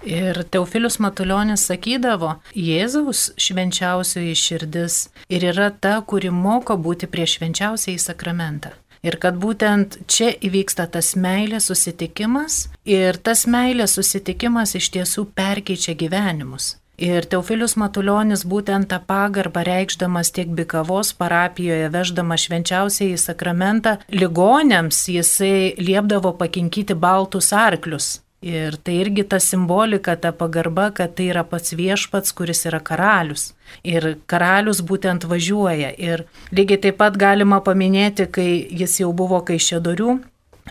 Ir 0.02 0.44
Teofilius 0.50 0.98
Matuljonis 1.04 1.68
sakydavo, 1.70 2.36
Jėzaus 2.58 3.30
švenčiausioji 3.38 4.34
širdis 4.34 4.96
ir 5.30 5.46
yra 5.54 5.70
ta, 5.70 6.00
kuri 6.02 6.32
moko 6.34 6.78
būti 6.78 7.10
prie 7.12 7.28
švenčiausiai 7.30 8.02
sakramentą. 8.02 8.74
Ir 9.06 9.18
kad 9.22 9.38
būtent 9.42 9.98
čia 10.10 10.30
įvyksta 10.42 10.88
tas 10.94 11.16
meilės 11.18 11.70
susitikimas 11.70 12.68
ir 12.86 13.18
tas 13.18 13.48
meilės 13.50 13.98
susitikimas 13.98 14.76
iš 14.78 14.92
tiesų 14.98 15.26
perkeičia 15.38 15.98
gyvenimus. 15.98 16.76
Ir 17.02 17.26
Teofilius 17.26 17.74
Matuljonis 17.82 18.44
būtent 18.46 18.92
tą 18.92 19.00
pagarbą 19.02 19.64
reikšdamas 19.66 20.30
tiek 20.36 20.50
Bikavos 20.54 21.16
parapijoje, 21.18 21.90
veždamas 21.94 22.46
švenčiausiai 22.46 23.16
į 23.16 23.22
sakramentą, 23.22 23.96
ligonėms 24.14 25.08
jisai 25.10 25.74
liepdavo 25.82 26.36
pakinkyti 26.38 26.94
baltus 26.94 27.50
arklius. 27.58 28.20
Ir 28.42 28.74
tai 28.82 28.96
irgi 29.04 29.24
ta 29.30 29.38
simbolika, 29.38 30.16
ta 30.18 30.32
pagarba, 30.34 30.90
kad 30.98 31.14
tai 31.14 31.28
yra 31.30 31.44
pats 31.46 31.76
viešpats, 31.78 32.34
kuris 32.34 32.66
yra 32.66 32.80
karalius. 32.82 33.52
Ir 33.86 34.16
karalius 34.26 34.82
būtent 34.82 35.28
važiuoja. 35.30 35.94
Ir 35.94 36.26
lygiai 36.50 36.82
taip 36.88 36.98
pat 37.04 37.20
galima 37.22 37.62
paminėti, 37.62 38.26
kai 38.26 38.50
jis 38.82 38.98
jau 39.04 39.14
buvo 39.14 39.44
kaišėdorių 39.46 40.18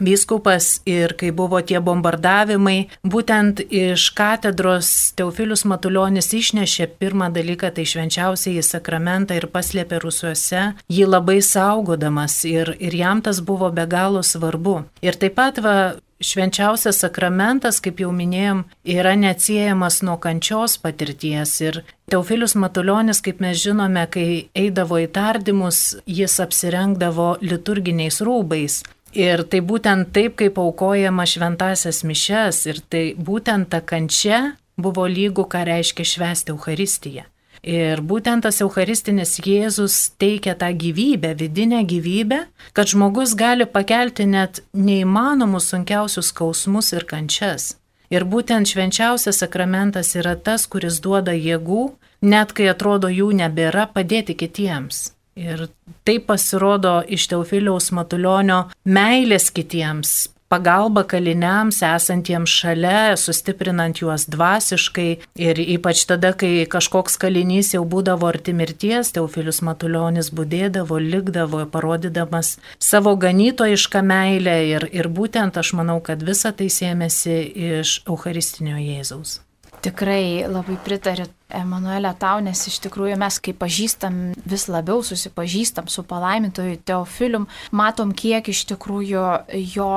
vyskupas 0.00 0.80
ir 0.86 1.14
kai 1.18 1.30
buvo 1.34 1.60
tie 1.66 1.80
bombardavimai, 1.82 2.88
būtent 3.04 3.62
iš 3.64 4.10
katedros 4.16 5.12
Teofilius 5.18 5.64
Matuljonis 5.68 6.32
išnešė 6.36 6.88
pirmą 7.00 7.30
dalyką, 7.34 7.72
tai 7.74 7.86
švenčiausiai 7.88 8.58
į 8.60 8.66
sakramentą 8.66 9.38
ir 9.38 9.48
paslėpė 9.52 10.00
rusuose, 10.02 10.70
jį 10.90 11.08
labai 11.08 11.40
saugodamas 11.44 12.42
ir, 12.48 12.74
ir 12.80 12.96
jam 12.96 13.22
tas 13.22 13.42
buvo 13.44 13.70
be 13.74 13.86
galo 13.90 14.22
svarbu. 14.26 14.84
Ir 15.04 15.18
taip 15.20 15.36
pat 15.38 15.60
va, 15.62 15.76
Švenčiausias 16.20 16.98
sakramentas, 17.00 17.78
kaip 17.80 18.02
jau 18.02 18.10
minėjom, 18.12 18.66
yra 18.84 19.14
neatsiejamas 19.16 20.02
nuo 20.04 20.18
kančios 20.20 20.76
patirties 20.82 21.54
ir 21.64 21.80
Teofilius 22.12 22.52
Matuljonis, 22.60 23.22
kaip 23.24 23.40
mes 23.40 23.56
žinome, 23.56 24.02
kai 24.12 24.26
eidavo 24.52 24.98
į 25.00 25.08
tardymus, 25.16 25.80
jis 26.04 26.36
apsirengdavo 26.44 27.38
liturginiais 27.40 28.20
rūbais. 28.20 28.82
Ir 29.16 29.46
tai 29.48 29.62
būtent 29.64 30.12
taip, 30.12 30.36
kaip 30.38 30.60
aukojama 30.60 31.24
šventasias 31.26 32.04
mišes 32.04 32.66
ir 32.68 32.84
tai 32.92 33.04
būtent 33.16 33.72
ta 33.72 33.80
kančia 33.80 34.58
buvo 34.76 35.08
lygu, 35.08 35.48
ką 35.48 35.64
reiškia 35.72 36.04
švęsti 36.04 36.52
Euharistiją. 36.52 37.24
Ir 37.62 38.00
būtent 38.00 38.46
tas 38.46 38.62
Eucharistinis 38.64 39.34
Jėzus 39.44 40.14
teikia 40.16 40.54
tą 40.56 40.70
gyvybę, 40.72 41.34
vidinę 41.36 41.82
gyvybę, 41.84 42.46
kad 42.72 42.88
žmogus 42.88 43.34
gali 43.36 43.66
pakelti 43.68 44.24
net 44.24 44.62
neįmanomus 44.72 45.68
sunkiausius 45.68 46.32
skausmus 46.32 46.92
ir 46.96 47.04
kančias. 47.04 47.74
Ir 48.10 48.24
būtent 48.24 48.66
švenčiausias 48.66 49.42
sakramentas 49.44 50.16
yra 50.16 50.34
tas, 50.34 50.64
kuris 50.66 50.98
duoda 51.04 51.36
jėgų, 51.36 51.92
net 52.24 52.56
kai 52.56 52.72
atrodo 52.72 53.12
jų 53.12 53.30
nebėra, 53.44 53.86
padėti 53.92 54.34
kitiems. 54.34 55.12
Ir 55.36 55.68
tai 56.04 56.18
pasirodo 56.18 57.00
iš 57.06 57.28
Teofiliaus 57.30 57.92
Matulionio 57.94 58.64
meilės 58.84 59.52
kitiems, 59.54 60.30
pagalba 60.50 61.04
kaliniams 61.06 61.78
esantiems 61.86 62.50
šalia, 62.50 63.16
sustiprinant 63.16 64.00
juos 64.02 64.26
dvasiškai. 64.30 65.10
Ir 65.38 65.60
ypač 65.76 66.02
tada, 66.10 66.32
kai 66.34 66.66
kažkoks 66.70 67.18
kalinys 67.22 67.72
jau 67.76 67.84
būdavo 67.86 68.26
arti 68.28 68.54
mirties, 68.56 69.12
Teofilius 69.14 69.62
Matuljonis 69.66 70.32
būdėdavo, 70.34 70.98
likdavo, 70.98 71.62
parodydamas 71.70 72.56
savo 72.82 73.14
ganytojišką 73.20 74.02
meilę. 74.06 74.56
Ir, 74.74 74.88
ir 74.90 75.10
būtent 75.12 75.60
aš 75.60 75.74
manau, 75.78 76.00
kad 76.02 76.24
visa 76.26 76.50
tai 76.56 76.66
sėmėsi 76.72 77.38
iš 77.78 78.00
Eucharistinio 78.10 78.80
Jėzaus. 78.80 79.38
Tikrai 79.80 80.44
labai 80.44 80.74
pritariu 80.84 81.24
Emanuelė 81.50 82.10
tau, 82.20 82.42
nes 82.44 82.58
iš 82.68 82.76
tikrųjų 82.84 83.16
mes, 83.18 83.38
kai 83.42 83.54
pažįstam, 83.56 84.18
vis 84.46 84.66
labiau 84.68 85.00
susipažįstam 85.02 85.88
su 85.88 86.04
palaimintoju 86.06 86.82
Teofilium, 86.84 87.48
matom, 87.72 88.12
kiek 88.12 88.52
iš 88.52 88.66
tikrųjų 88.74 89.24
jo 89.72 89.94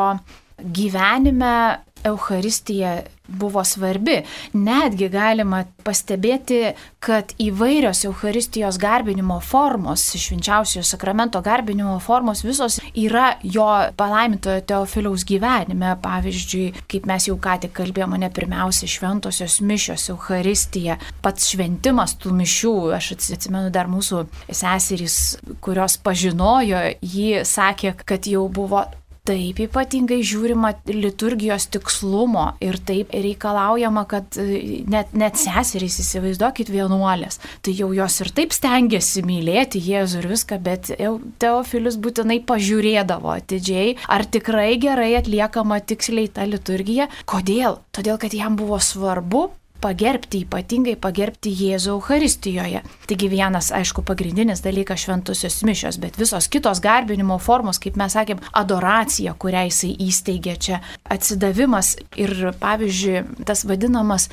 gyvenime 0.60 1.84
Euharistija 2.04 3.02
buvo 3.28 3.64
svarbi. 3.64 4.18
Netgi 4.54 5.08
galima 5.10 5.64
pastebėti, 5.84 6.74
kad 7.04 7.32
įvairios 7.40 8.04
Euharistijos 8.08 8.78
garbinimo 8.80 9.40
formos, 9.44 10.04
švenčiausiojo 10.20 10.84
sakramento 10.84 11.42
garbinimo 11.42 11.96
formos 12.04 12.44
visos 12.44 12.80
yra 13.00 13.38
jo 13.44 13.68
palaimintojo 13.98 14.66
Teofiliaus 14.68 15.24
gyvenime. 15.28 15.96
Pavyzdžiui, 16.04 16.74
kaip 16.92 17.08
mes 17.08 17.30
jau 17.30 17.38
ką 17.40 17.56
tik 17.64 17.74
kalbėjome, 17.78 18.20
ne 18.20 18.30
pirmiausia 18.34 18.90
šventosios 18.92 19.62
mišios, 19.64 20.10
Euharistija, 20.12 20.98
pats 21.24 21.54
šventimas 21.54 22.18
tų 22.20 22.36
mišių. 22.42 22.76
Aš 23.00 23.14
atsimenu 23.16 23.72
dar 23.74 23.88
mūsų 23.92 24.26
seserys, 24.52 25.38
kurios 25.64 25.96
pažinojo, 26.04 26.84
ji 27.00 27.46
sakė, 27.48 27.96
kad 28.04 28.28
jau 28.28 28.50
buvo 28.52 28.84
taip 29.28 29.60
ypatingai 29.64 30.20
žiūrima 30.26 30.74
liturgijos 30.90 31.70
tikslumo 31.72 32.50
ir 32.64 32.76
taip 32.84 33.14
reikalaujama, 33.16 34.04
kad 34.12 34.36
e, 34.42 34.84
net, 34.90 35.14
net 35.16 35.40
seserys, 35.40 36.00
įsivaizduokit, 36.04 36.72
vienuolės, 36.74 37.40
tai 37.64 37.76
jau 37.78 37.92
jos 37.96 38.20
ir 38.26 38.34
taip 38.36 38.56
stengiasi 38.56 39.24
mylėti 39.28 39.80
Jėzų 39.84 40.22
ir 40.22 40.30
viską, 40.34 40.60
bet 40.64 40.92
Teofilius 41.40 41.98
būtinai 42.04 42.42
pažiūrėdavo 42.48 43.32
atidžiai, 43.38 43.96
ar 44.12 44.28
tikrai 44.28 44.76
gerai 44.84 45.14
atliekama 45.22 45.80
tiksliai 45.88 46.28
ta 46.28 46.48
liturgija. 46.50 47.08
Kodėl? 47.30 47.80
Todėl, 47.96 48.20
kad 48.20 48.36
jam 48.36 48.60
buvo 48.60 48.80
svarbu 48.84 49.48
pagerbti, 49.84 50.44
ypatingai 50.48 50.96
pagerbti 51.00 51.52
Jėzų 51.54 51.98
Euharistijoje. 51.98 52.84
Taigi 53.10 53.30
vienas, 53.32 53.72
aišku, 53.76 54.06
pagrindinis 54.08 54.64
dalykas 54.64 55.04
šventusios 55.04 55.60
mišios, 55.68 56.00
bet 56.02 56.18
visos 56.20 56.48
kitos 56.52 56.82
garbinimo 56.84 57.38
formos, 57.44 57.82
kaip 57.84 58.00
mes 58.00 58.16
sakėm, 58.16 58.42
adoracija, 58.60 59.36
kurią 59.40 59.66
jisai 59.68 59.92
įsteigė 60.08 60.56
čia, 60.68 60.80
atsidavimas 61.12 61.96
ir, 62.20 62.34
pavyzdžiui, 62.64 63.46
tas 63.48 63.66
vadinamas 63.68 64.30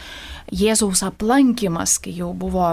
Jėzaus 0.51 1.05
aplankimas, 1.07 1.99
kai 2.03 2.15
jau 2.23 2.33
buvo 2.37 2.73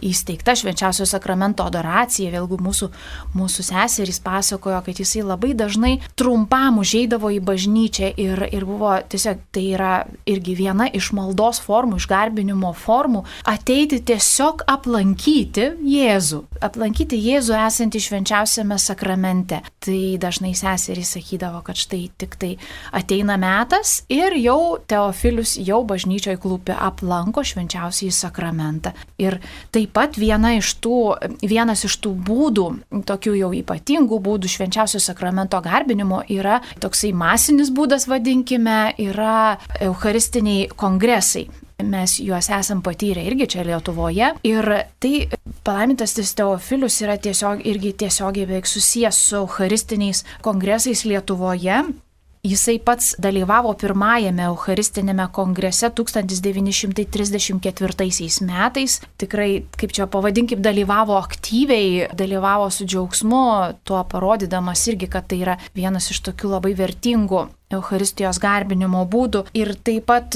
įsteigta 0.00 0.54
švenčiausio 0.58 1.06
sakramento 1.08 1.64
adoracija, 1.66 2.32
vėlgi 2.32 2.58
mūsų, 2.62 2.88
mūsų 3.36 3.66
seserys 3.66 4.20
pasakojo, 4.24 4.80
kad 4.86 5.00
jisai 5.02 5.24
labai 5.26 5.52
dažnai 5.58 5.96
trumpam 6.18 6.80
užeidavo 6.82 7.30
į 7.36 7.40
bažnyčią 7.44 8.12
ir, 8.20 8.44
ir 8.52 8.66
buvo 8.68 8.94
tiesiog 9.12 9.42
tai 9.54 9.64
yra 9.76 9.92
irgi 10.28 10.56
viena 10.58 10.88
iš 10.92 11.12
maldos 11.16 11.60
formų, 11.62 12.00
iš 12.00 12.08
garbinimo 12.10 12.72
formų, 12.76 13.24
ateiti 13.48 14.00
tiesiog 14.12 14.64
aplankyti 14.70 15.70
Jėzų, 15.92 16.42
aplankyti 16.64 17.18
Jėzų 17.20 17.56
esantį 17.58 18.02
švenčiausiame 18.06 18.78
sakramente. 18.80 19.60
Tai 19.82 20.00
dažnai 20.22 20.52
seserys 20.56 21.14
sakydavo, 21.16 21.62
kad 21.66 21.78
štai 21.78 22.04
tik 22.18 22.36
tai 22.40 22.52
ateina 22.94 23.36
metas 23.40 24.02
ir 24.12 24.36
jau 24.38 24.78
Teofilius 24.88 25.56
jau 25.62 25.82
bažnyčioje 25.86 26.38
klūpė 26.42 26.76
aplanko 26.78 27.44
švenčiausiai 27.46 28.12
sakramentą. 28.14 28.92
Ir 29.22 29.38
tai 29.74 29.81
taip 29.82 29.94
pat 29.96 30.18
viena 30.20 30.54
iš 30.56 30.76
tų, 30.82 30.98
vienas 31.42 31.84
iš 31.86 31.98
tų 32.02 32.14
būdų, 32.26 32.66
tokių 33.08 33.34
jau 33.40 33.50
ypatingų 33.62 34.20
būdų 34.22 34.50
švenčiausio 34.50 35.00
sakramento 35.02 35.60
garbinimo 35.62 36.22
yra 36.30 36.60
toksai 36.82 37.12
masinis 37.12 37.72
būdas, 37.74 38.06
vadinkime, 38.10 38.94
yra 39.02 39.58
eucharistiniai 39.80 40.70
kongresai 40.76 41.48
mes 41.82 42.20
juos 42.22 42.46
esam 42.54 42.78
patyrę 42.78 43.24
irgi 43.26 43.48
čia 43.56 43.64
Lietuvoje. 43.66 44.28
Ir 44.46 44.68
tai 45.02 45.26
palaimintas 45.66 46.14
Teofilius 46.14 47.00
yra 47.02 47.16
tiesiog, 47.18 47.64
irgi 47.66 47.90
tiesiogiai 48.04 48.46
beveik 48.46 48.70
susijęs 48.70 49.18
su 49.18 49.40
eucharistiniais 49.40 50.22
kongresais 50.46 51.02
Lietuvoje. 51.04 51.82
Jisai 52.42 52.80
pats 52.82 53.12
dalyvavo 53.22 53.70
pirmajame 53.78 54.48
Eucharistinėme 54.48 55.28
kongrese 55.30 55.86
1934 55.94 58.42
metais. 58.48 58.96
Tikrai, 59.22 59.62
kaip 59.78 59.94
čia 59.94 60.10
pavadinkim, 60.10 60.58
dalyvavo 60.58 61.14
aktyviai, 61.20 62.08
dalyvavo 62.18 62.66
su 62.74 62.82
džiaugsmu, 62.82 63.78
tuo 63.86 64.02
parodydamas 64.10 64.82
irgi, 64.90 65.06
kad 65.12 65.30
tai 65.30 65.38
yra 65.44 65.54
vienas 65.78 66.10
iš 66.10 66.18
tokių 66.26 66.50
labai 66.56 66.74
vertingų 66.82 67.46
Eucharistijos 67.78 68.42
garbinimo 68.42 69.06
būdų. 69.06 69.46
Ir 69.54 69.78
taip 69.78 70.10
pat 70.10 70.34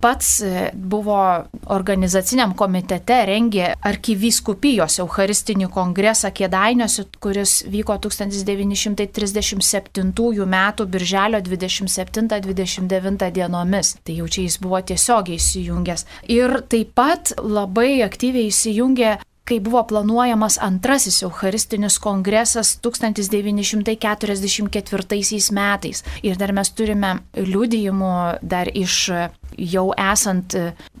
pats 0.00 0.40
e, 0.40 0.70
buvo 0.74 1.44
organizaciniam 1.72 2.54
komitete, 2.58 3.24
rengė 3.28 3.74
arkivyskupijos 3.90 4.98
Eucharistinį 5.04 5.66
kongresą 5.74 6.30
Kėdainiuose, 6.36 7.02
kuris 7.22 7.52
vyko 7.72 7.94
1937 8.06 10.46
m. 10.46 10.56
birželio 10.96 11.40
27-29 11.40 13.30
dienomis. 13.38 13.86
Tai 14.04 14.14
jau 14.20 14.28
čia 14.28 14.42
jis 14.46 14.56
buvo 14.62 14.78
tiesiogiai 14.80 15.36
įsijungęs. 15.40 16.00
Ir 16.32 16.48
taip 16.70 16.88
pat 16.96 17.22
labai 17.42 18.02
aktyviai 18.06 18.46
įsijungė 18.52 19.10
kai 19.46 19.60
buvo 19.62 19.84
planuojamas 19.86 20.58
antrasis 20.62 21.22
Eucharistinis 21.22 21.98
kongresas 22.02 22.78
1944 22.82 25.52
metais. 25.54 26.02
Ir 26.22 26.36
dar 26.36 26.52
mes 26.52 26.70
turime 26.74 27.18
liudijimų 27.36 28.38
dar 28.42 28.68
iš 28.74 29.10
jau 29.56 29.92
esant 29.96 30.54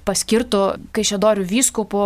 paskirtų 0.06 0.76
Kaišėdorių 0.94 1.44
vyskupų, 1.50 2.02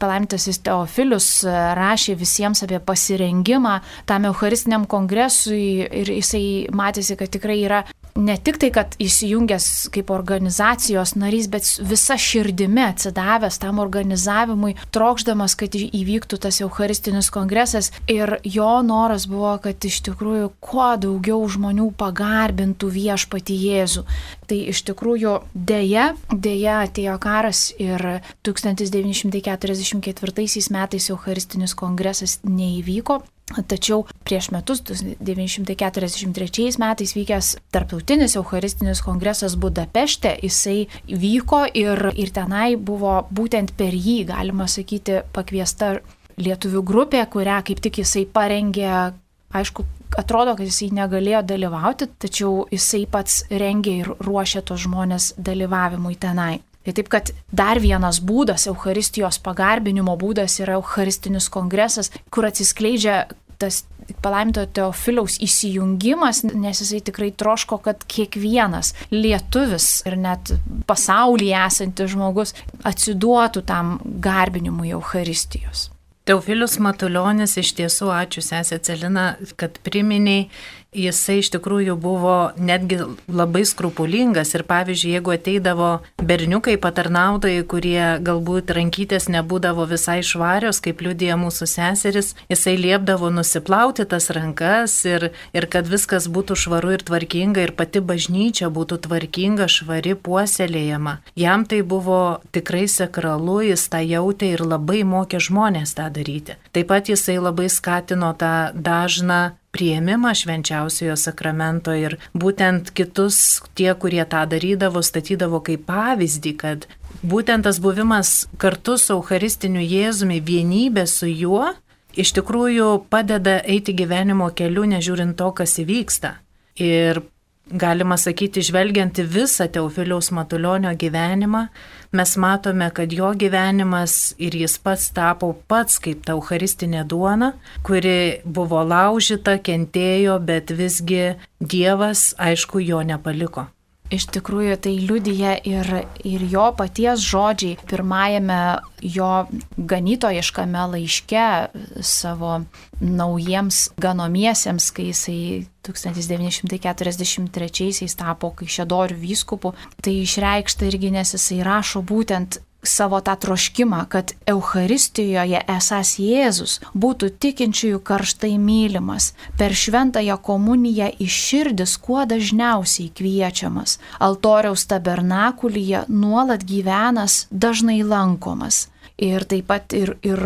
palaimintasis 0.00 0.58
Teofilius 0.66 1.28
rašė 1.46 2.16
visiems 2.18 2.62
apie 2.66 2.80
pasirengimą 2.82 3.80
tam 4.08 4.24
Eucharistiniam 4.28 4.86
kongresui 4.90 5.86
ir 5.86 6.06
jisai 6.16 6.66
matėsi, 6.74 7.16
kad 7.18 7.28
tikrai 7.32 7.58
yra 7.62 7.84
ne 8.16 8.36
tik 8.36 8.58
tai, 8.60 8.70
kad 8.74 8.96
įsijungęs 9.02 9.88
kaip 9.94 10.10
organizacijos 10.14 11.14
narys, 11.18 11.48
bet 11.52 11.64
visa 11.86 12.16
širdimi 12.20 12.82
atsidavęs 12.86 13.58
tam 13.62 13.78
organizavimui, 13.82 14.74
trokšdamas, 14.94 15.54
kad 15.58 15.70
įvyktų 15.76 16.38
tas 16.42 16.60
Eucharistinis 16.64 17.30
kongresas. 17.34 17.86
Ir 18.10 18.28
jo 18.44 18.82
noras 18.86 19.26
buvo, 19.30 19.58
kad 19.62 19.84
iš 19.84 20.00
tikrųjų 20.08 20.50
kuo 20.64 20.96
daugiau 21.00 21.40
žmonių 21.50 21.88
pagarbintų 22.00 22.86
viešpati 22.96 23.54
Jėzų. 23.66 24.02
Tai 24.46 24.58
iš 24.72 24.78
tikrųjų 24.90 25.32
dėja, 25.54 26.06
dėja 26.32 26.74
atėjo 26.86 27.16
karas 27.22 27.60
ir 27.82 28.00
1944 28.46 30.70
metais 30.76 31.10
Eucharistinis 31.10 31.74
kongresas 31.78 32.32
neįvyko. 32.44 33.22
Tačiau 33.46 34.02
prieš 34.26 34.50
metus, 34.50 34.80
1943 34.82 36.80
metais 36.82 37.12
vykęs 37.14 37.56
tarptautinis 37.70 38.34
Eucharistinis 38.36 39.02
kongresas 39.06 39.54
Budapešte, 39.54 40.34
jisai 40.42 40.88
vyko 41.06 41.62
ir, 41.70 42.10
ir 42.18 42.34
tenai 42.34 42.74
buvo 42.74 43.22
būtent 43.30 43.70
per 43.78 43.94
jį, 43.94 44.24
galima 44.32 44.66
sakyti, 44.66 45.22
pakviesta 45.32 46.00
lietuvių 46.42 46.82
grupė, 46.82 47.22
kurią 47.30 47.62
kaip 47.70 47.78
tik 47.86 48.02
jisai 48.02 48.26
parengė, 48.26 49.14
aišku, 49.54 49.86
atrodo, 50.18 50.58
kad 50.58 50.66
jisai 50.66 50.90
negalėjo 50.98 51.46
dalyvauti, 51.46 52.10
tačiau 52.18 52.66
jisai 52.74 53.06
pats 53.06 53.44
rengė 53.50 54.00
ir 54.02 54.10
ruošė 54.26 54.66
tos 54.66 54.82
žmonės 54.88 55.36
dalyvavimui 55.38 56.18
tenai. 56.18 56.56
Tai 56.86 56.92
taip, 56.94 57.08
kad 57.10 57.32
dar 57.50 57.80
vienas 57.82 58.20
būdas, 58.22 58.68
Euharistijos 58.70 59.40
pagarbinimo 59.42 60.12
būdas 60.20 60.60
yra 60.62 60.76
Eucharistinis 60.78 61.48
kongresas, 61.50 62.12
kur 62.30 62.46
atsiskleidžia 62.46 63.24
tas 63.58 63.84
palaiminto 64.22 64.62
Teofiliaus 64.76 65.38
įsijungimas, 65.42 66.44
nes 66.54 66.80
jisai 66.82 67.00
tikrai 67.08 67.32
troško, 67.34 67.80
kad 67.82 68.04
kiekvienas 68.10 68.92
lietuvis 69.14 69.88
ir 70.06 70.18
net 70.20 70.54
pasaulyje 70.86 71.58
esantis 71.66 72.14
žmogus 72.14 72.54
atsiduotų 72.86 73.64
tam 73.66 73.96
garbinimui 74.22 74.94
Euharistijos. 74.94 75.90
Teofilius 76.26 76.80
Matuljonis 76.82 77.52
iš 77.60 77.70
tiesų, 77.78 78.08
ačiū 78.10 78.42
sesė 78.42 78.80
Celina, 78.82 79.36
kad 79.54 79.78
priminiai 79.86 80.48
jisai 80.94 81.40
iš 81.40 81.50
tikrųjų 81.54 81.96
buvo 82.00 82.36
netgi 82.56 82.98
labai 83.28 83.64
skrupulingas 83.68 84.54
ir 84.56 84.64
pavyzdžiui, 84.68 85.12
jeigu 85.16 85.34
ateidavo 85.34 85.90
berniukai 86.22 86.76
patarnautojai, 86.80 87.64
kurie 87.68 88.00
galbūt 88.24 88.72
rankytės 88.76 89.28
nebūdavo 89.32 89.86
visai 89.90 90.20
švarios, 90.26 90.80
kaip 90.84 91.02
liudija 91.04 91.36
mūsų 91.40 91.68
seseris, 91.70 92.34
jisai 92.50 92.76
liepdavo 92.80 93.30
nusiplauti 93.34 94.06
tas 94.08 94.30
rankas 94.34 94.96
ir, 95.08 95.30
ir 95.56 95.68
kad 95.72 95.88
viskas 95.90 96.30
būtų 96.32 96.56
švaru 96.62 96.96
ir 96.96 97.06
tvarkinga 97.06 97.66
ir 97.66 97.74
pati 97.76 98.00
bažnyčia 98.00 98.70
būtų 98.72 99.00
tvarkinga, 99.06 99.68
švari, 99.70 100.16
puoselėjama. 100.16 101.18
Jam 101.36 101.66
tai 101.68 101.82
buvo 101.82 102.40
tikrai 102.56 102.86
sakralu, 102.90 103.60
jis 103.70 103.88
tą 103.92 104.00
jautė 104.04 104.54
ir 104.54 104.64
labai 104.64 105.02
mokė 105.06 105.42
žmonės 105.42 105.96
tą 105.98 106.08
daryti. 106.14 106.56
Taip 106.72 106.90
pat 106.90 107.10
jisai 107.10 107.38
labai 107.40 107.68
skatino 107.72 108.32
tą 108.38 108.70
dažną 108.74 109.56
prieimimą 109.76 110.32
švenčiausiojo 110.40 111.16
sakramento 111.20 111.92
ir 111.92 112.16
būtent 112.32 112.94
kitus 112.96 113.60
tie, 113.76 113.92
kurie 114.00 114.24
tą 114.24 114.46
darydavo, 114.48 115.02
statydavo 115.04 115.60
kaip 115.66 115.84
pavyzdį, 115.90 116.52
kad 116.62 116.86
būtent 117.20 117.68
tas 117.68 117.80
buvimas 117.84 118.46
kartu 118.62 118.96
su 118.96 119.12
Eucharistiniu 119.18 119.84
Jėzumi, 119.84 120.40
vienybė 120.40 121.04
su 121.10 121.28
juo, 121.28 121.74
iš 122.16 122.32
tikrųjų 122.38 122.88
padeda 123.12 123.58
eiti 123.68 123.92
gyvenimo 123.96 124.48
keliu, 124.56 124.88
nežiūrint 124.88 125.36
to, 125.36 125.52
kas 125.60 125.76
įvyksta. 125.82 126.38
Ir 126.80 127.20
galima 127.70 128.16
sakyti, 128.16 128.62
žvelgianti 128.62 129.22
visą 129.22 129.66
Teofiliaus 129.72 130.30
Matulionio 130.30 130.92
gyvenimą, 130.94 131.66
mes 132.12 132.36
matome, 132.36 132.90
kad 132.94 133.12
jo 133.12 133.32
gyvenimas 133.34 134.34
ir 134.38 134.54
jis 134.54 134.78
pats 134.78 135.10
tapo 135.10 135.52
pats 135.68 135.98
kaip 136.02 136.24
ta 136.26 136.36
eucharistinė 136.36 137.04
duona, 137.08 137.52
kuri 137.86 138.42
buvo 138.44 138.82
laužyta, 138.86 139.58
kentėjo, 139.58 140.38
bet 140.40 140.70
visgi 140.70 141.34
Dievas, 141.60 142.34
aišku, 142.38 142.80
jo 142.84 143.02
nepaliko. 143.02 143.66
Iš 144.06 144.28
tikrųjų, 144.30 144.76
tai 144.78 144.92
liudija 145.02 145.56
ir, 145.66 145.88
ir 146.22 146.42
jo 146.46 146.68
paties 146.78 147.24
žodžiai 147.26 147.74
pirmajame 147.90 148.78
jo 149.02 149.50
ganytojiškame 149.76 150.78
laiške 150.92 151.70
savo 152.06 152.60
naujiems 153.00 153.88
ganomiesiems, 153.98 154.90
kai 154.94 155.06
jisai 155.10 155.66
1943 155.86 158.16
tapo 158.18 158.50
Kaišėdorių 158.60 159.16
vyskupu. 159.18 159.74
Tai 160.02 160.12
išreikšta 160.22 160.84
irgi, 160.86 161.10
nes 161.14 161.34
jisai 161.34 161.62
rašo 161.66 162.02
būtent 162.06 162.58
savo 162.88 163.20
tą 163.20 163.34
troškimą, 163.42 164.04
kad 164.08 164.32
Euharistijoje 164.48 165.60
esas 165.76 166.16
Jėzus 166.22 166.78
būtų 166.94 167.30
tikinčiųjų 167.42 168.00
karštai 168.06 168.54
mylimas, 168.62 169.32
per 169.58 169.74
šventąją 169.74 170.38
komuniją 170.42 171.10
iš 171.22 171.40
širdis 171.48 171.96
kuo 172.02 172.24
dažniausiai 172.28 173.10
kviečiamas, 173.16 173.98
altoriaus 174.20 174.86
tabernakulyje 174.90 176.06
nuolat 176.08 176.64
gyvenas, 176.64 177.46
dažnai 177.50 178.02
lankomas. 178.02 178.86
Ir 179.16 179.46
taip 179.48 179.68
pat 179.70 179.94
ir, 179.96 180.16
ir 180.22 180.42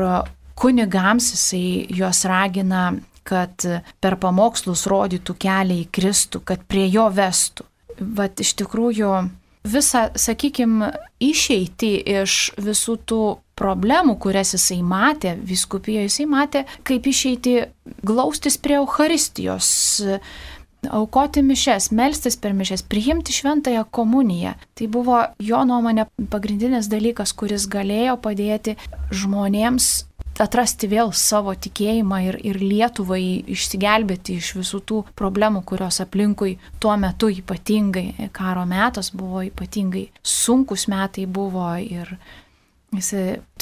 kunigams 0.54 1.32
jisai 1.34 1.86
juos 1.90 2.24
ragina 2.28 2.92
kad 3.30 3.64
per 4.00 4.16
pamokslus 4.20 4.86
rodytų 4.90 5.36
kelią 5.38 5.82
į 5.84 5.88
Kristų, 5.94 6.42
kad 6.44 6.64
prie 6.66 6.86
jo 6.90 7.06
vestų. 7.14 7.66
Vat 8.00 8.40
iš 8.40 8.54
tikrųjų 8.62 9.12
visą, 9.64 10.08
sakykime, 10.16 10.92
išeiti 11.20 11.94
iš 12.20 12.52
visų 12.60 12.96
tų 13.08 13.22
problemų, 13.60 14.16
kurias 14.22 14.54
jisai 14.56 14.80
matė, 14.86 15.34
viskupijoje 15.36 16.08
jisai 16.08 16.26
matė, 16.30 16.64
kaip 16.86 17.06
išeiti 17.06 17.56
glaustis 18.06 18.56
prie 18.56 18.78
Euharistijos, 18.80 19.68
aukoti 20.88 21.42
mišes, 21.44 21.90
melstis 21.92 22.38
per 22.40 22.54
mišes, 22.56 22.86
priimti 22.88 23.34
šventąją 23.36 23.84
komuniją. 23.92 24.54
Tai 24.74 24.88
buvo 24.88 25.20
jo 25.44 25.64
nuomonė 25.68 26.08
pagrindinis 26.32 26.88
dalykas, 26.88 27.34
kuris 27.36 27.68
galėjo 27.68 28.16
padėti 28.24 28.78
žmonėms 29.12 29.90
atrasti 30.40 30.88
vėl 30.90 31.12
savo 31.16 31.54
tikėjimą 31.54 32.20
ir, 32.26 32.38
ir 32.46 32.58
Lietuvai 32.62 33.22
išsigelbėti 33.54 34.38
iš 34.40 34.54
visų 34.58 34.82
tų 34.88 35.00
problemų, 35.18 35.64
kurios 35.68 36.00
aplinkui 36.04 36.56
tuo 36.82 36.96
metu 37.00 37.30
ypatingai 37.32 38.30
karo 38.36 38.66
metas 38.68 39.12
buvo, 39.14 39.44
ypatingai 39.46 40.08
sunkus 40.22 40.88
metai 40.90 41.26
buvo 41.30 41.72
ir 41.80 42.16
Jis 42.90 43.12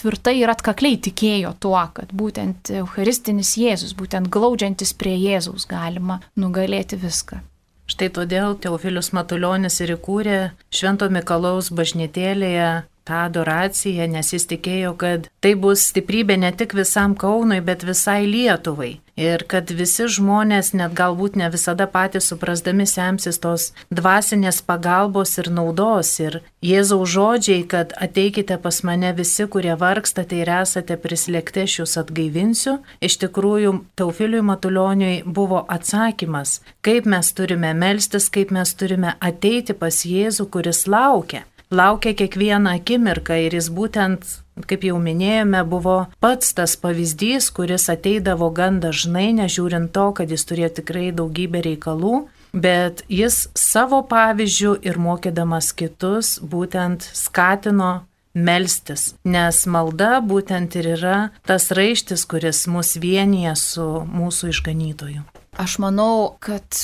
tvirtai 0.01 0.39
ir 0.41 0.49
atkakliai 0.49 0.97
tikėjo 1.05 1.51
tuo, 1.61 1.81
kad 1.93 2.15
būtent 2.17 2.71
Eucharistinis 2.81 3.51
Jėzus, 3.61 3.93
būtent 3.93 4.31
glaudžiantis 4.33 4.95
prie 4.97 5.19
Jėzaus 5.21 5.69
galima 5.69 6.23
nugalėti 6.41 6.97
viską. 6.97 7.43
Štai 7.89 8.09
todėl 8.17 8.57
Teofilius 8.61 9.13
Matuljonis 9.17 9.77
ir 9.85 9.95
įkūrė 9.99 10.39
Švento 10.73 11.11
Mikalaus 11.13 11.69
bažnytėlėje 11.73 12.71
tą 13.09 13.25
adoraciją, 13.27 14.07
nes 14.13 14.33
jis 14.37 14.47
tikėjo, 14.53 14.95
kad 15.01 15.29
tai 15.43 15.55
bus 15.57 15.89
stiprybė 15.91 16.39
ne 16.45 16.53
tik 16.53 16.77
visam 16.77 17.17
Kaunui, 17.19 17.61
bet 17.65 17.87
visai 17.89 18.25
Lietuvai. 18.29 18.99
Ir 19.19 19.43
kad 19.51 19.71
visi 19.75 20.05
žmonės, 20.15 20.71
net 20.79 20.93
galbūt 20.95 21.35
ne 21.41 21.49
visada 21.51 21.89
patys 21.91 22.29
suprasdami 22.31 22.85
semsis 22.87 23.41
tos 23.43 23.73
dvasinės 23.91 24.61
pagalbos 24.63 25.33
ir 25.43 25.51
naudos. 25.51 26.13
Ir 26.23 26.39
Jėzaus 26.63 27.11
žodžiai, 27.17 27.65
kad 27.67 27.97
ateikite 27.99 28.61
pas 28.63 28.79
mane 28.87 29.11
visi, 29.19 29.49
kurie 29.51 29.75
vargstate 29.81 30.39
ir 30.39 30.53
esate 30.61 31.01
prislėgti, 31.03 31.67
aš 31.67 31.81
jūs 31.81 31.99
atgaivinsiu, 32.05 32.79
iš 33.03 33.19
tikrųjų 33.25 33.75
Taufiliui 33.99 34.47
Matulioniui 34.53 35.19
buvo 35.27 35.65
atsakymas, 35.67 36.61
kaip 36.87 37.11
mes 37.11 37.35
turime 37.35 37.75
melstis, 37.75 38.31
kaip 38.31 38.55
mes 38.55 38.77
turime 38.79 39.17
ateiti 39.19 39.75
pas 39.75 40.05
Jėzų, 40.07 40.47
kuris 40.55 40.87
laukia 40.87 41.43
laukia 41.71 42.15
kiekvieną 42.15 42.79
akimirką 42.79 43.37
ir 43.47 43.57
jis 43.59 43.69
būtent, 43.75 44.27
kaip 44.69 44.85
jau 44.89 44.99
minėjome, 45.03 45.63
buvo 45.69 45.99
pats 46.23 46.55
tas 46.57 46.77
pavyzdys, 46.81 47.51
kuris 47.55 47.89
ateidavo 47.93 48.51
gan 48.55 48.81
dažnai, 48.83 49.31
nežiūrint 49.37 49.93
to, 49.95 50.11
kad 50.17 50.33
jis 50.33 50.45
turėjo 50.49 50.73
tikrai 50.81 51.09
daugybę 51.13 51.63
reikalų, 51.67 52.27
bet 52.53 53.05
jis 53.13 53.47
savo 53.59 54.03
pavyzdžių 54.09 54.79
ir 54.89 54.99
mokydamas 54.99 55.73
kitus 55.77 56.39
būtent 56.41 57.05
skatino 57.13 58.09
melstis, 58.39 59.15
nes 59.25 59.65
malda 59.67 60.19
būtent 60.25 60.77
ir 60.79 60.93
yra 60.97 61.17
tas 61.49 61.71
raištis, 61.75 62.25
kuris 62.29 62.67
mus 62.71 62.97
vienyje 63.01 63.55
su 63.59 63.87
mūsų 64.07 64.53
išganytoju. 64.55 65.25
Aš 65.59 65.79
manau, 65.83 66.37
kad 66.39 66.77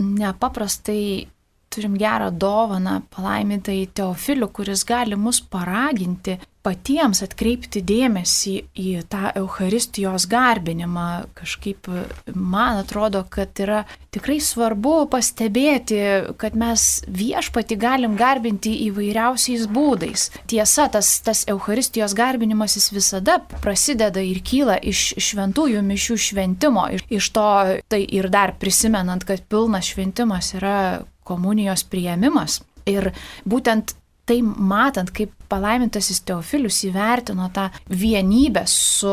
nepaprastai 0.00 1.28
turim 1.74 1.98
gerą 2.00 2.30
dovaną 2.30 3.00
palaimintai 3.14 3.82
Teofiliu, 3.94 4.48
kuris 4.54 4.86
gali 4.88 5.18
mus 5.18 5.42
paraginti 5.42 6.38
patiems 6.64 7.20
atkreipti 7.24 7.82
dėmesį 7.84 8.54
į 8.80 8.92
tą 9.12 9.30
Euharistijos 9.36 10.26
garbinimą. 10.30 11.26
Kažkaip 11.36 11.90
man 12.32 12.80
atrodo, 12.80 13.24
kad 13.28 13.52
yra 13.60 13.82
tikrai 14.14 14.38
svarbu 14.42 14.94
pastebėti, 15.12 16.00
kad 16.40 16.56
mes 16.58 17.04
viešpati 17.04 17.76
galim 17.80 18.16
garbinti 18.16 18.72
įvairiausiais 18.88 19.66
būdais. 19.68 20.30
Tiesa, 20.50 20.88
tas, 20.92 21.18
tas 21.26 21.44
Euharistijos 21.50 22.16
garbinimas 22.16 22.78
jis 22.78 22.90
visada 22.94 23.38
prasideda 23.60 24.24
ir 24.24 24.40
kyla 24.44 24.78
iš 24.80 25.10
šventųjų 25.20 25.84
mišių 25.84 26.20
šventimo. 26.28 26.88
Iš, 27.12 27.32
to 27.34 27.48
tai 27.92 28.04
ir 28.04 28.30
dar 28.32 28.54
prisimenant, 28.60 29.26
kad 29.28 29.44
pilnas 29.50 29.92
šventimas 29.92 30.54
yra 30.56 30.78
komunijos 31.24 31.84
prieimimas. 31.88 32.60
Ir 32.90 33.10
būtent 33.48 33.96
tai 34.28 34.40
matant, 34.42 35.10
kaip 35.12 35.32
palaimintasis 35.52 36.22
Teofilius 36.24 36.80
įvertino 36.88 37.50
tą 37.52 37.68
vienybę 37.90 38.64
su, 38.70 39.12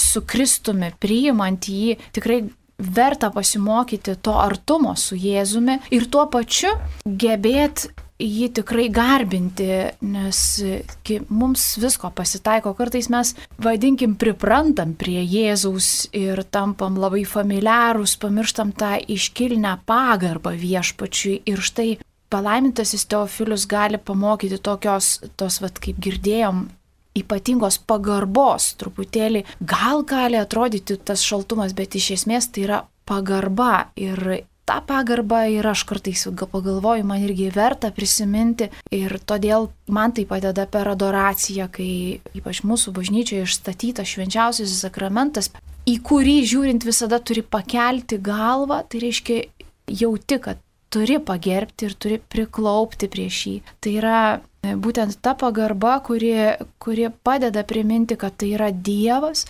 su 0.00 0.22
Kristumi, 0.28 0.92
priimant 1.00 1.68
jį, 1.68 1.96
tikrai 2.16 2.40
verta 2.78 3.30
pasimokyti 3.32 4.16
to 4.22 4.36
artumo 4.40 4.94
su 5.00 5.16
Jėzumi 5.16 5.78
ir 5.96 6.08
tuo 6.12 6.26
pačiu 6.32 6.74
gebėti 7.04 7.92
jį 8.22 8.48
tikrai 8.56 8.86
garbinti, 8.92 9.68
nes 10.06 10.40
mums 11.28 11.66
visko 11.82 12.10
pasitaiko, 12.16 12.72
kartais 12.78 13.10
mes, 13.12 13.34
vadinkim, 13.62 14.16
priprantam 14.20 14.94
prie 14.96 15.20
Jėzaus 15.20 16.08
ir 16.16 16.40
tampam 16.50 16.96
labai 17.00 17.26
familiarūs, 17.28 18.16
pamirštam 18.22 18.72
tą 18.78 18.96
iškilnę 19.00 19.76
pagarbą 19.88 20.54
viešpačiui. 20.56 21.42
Ir 21.46 21.60
štai 21.60 21.90
palaimintasis 22.32 23.06
Teofilius 23.10 23.68
gali 23.68 24.00
pamokyti 24.00 24.58
tokios, 24.58 25.20
tos, 25.36 25.60
vad 25.62 25.78
kaip 25.82 26.00
girdėjom, 26.02 26.66
ypatingos 27.16 27.78
pagarbos, 27.88 28.74
truputėlį. 28.80 29.44
Gal 29.60 30.04
gali 30.08 30.40
atrodyti 30.40 30.98
tas 30.98 31.24
šaltumas, 31.24 31.76
bet 31.76 31.96
iš 31.96 32.12
esmės 32.18 32.50
tai 32.52 32.66
yra 32.66 32.82
pagarba. 33.08 33.88
Ir 33.96 34.44
tą 34.66 34.80
pagarbą 34.86 35.44
ir 35.54 35.66
aš 35.70 35.84
kartais 35.88 36.26
gal 36.34 36.50
pagalvoju, 36.50 37.06
man 37.06 37.22
irgi 37.22 37.48
verta 37.54 37.92
prisiminti 37.94 38.68
ir 38.94 39.16
todėl 39.22 39.70
man 39.86 40.14
tai 40.16 40.26
padeda 40.28 40.66
per 40.66 40.90
adoraciją, 40.90 41.68
kai 41.72 42.18
ypač 42.36 42.64
mūsų 42.66 42.94
bažnyčioje 42.96 43.46
išstatytas 43.46 44.10
švenčiausiasis 44.16 44.82
sakramentas, 44.82 45.52
į 45.86 46.00
kurį 46.02 46.38
žiūrint 46.50 46.86
visada 46.86 47.20
turi 47.22 47.46
pakelti 47.46 48.18
galvą, 48.18 48.82
tai 48.90 49.04
reiškia 49.06 49.42
jauti, 49.86 50.40
kad 50.42 50.62
turi 50.90 51.18
pagerbti 51.22 51.86
ir 51.86 51.94
turi 51.98 52.18
priklaupti 52.18 53.08
prieš 53.10 53.40
jį. 53.46 53.54
Tai 53.82 53.92
yra 54.00 54.18
e, 54.34 54.74
būtent 54.74 55.18
ta 55.22 55.34
pagarba, 55.38 55.98
kuri, 56.06 56.32
kuri 56.82 57.10
padeda 57.26 57.62
priminti, 57.66 58.18
kad 58.18 58.38
tai 58.38 58.52
yra 58.56 58.70
Dievas, 58.70 59.46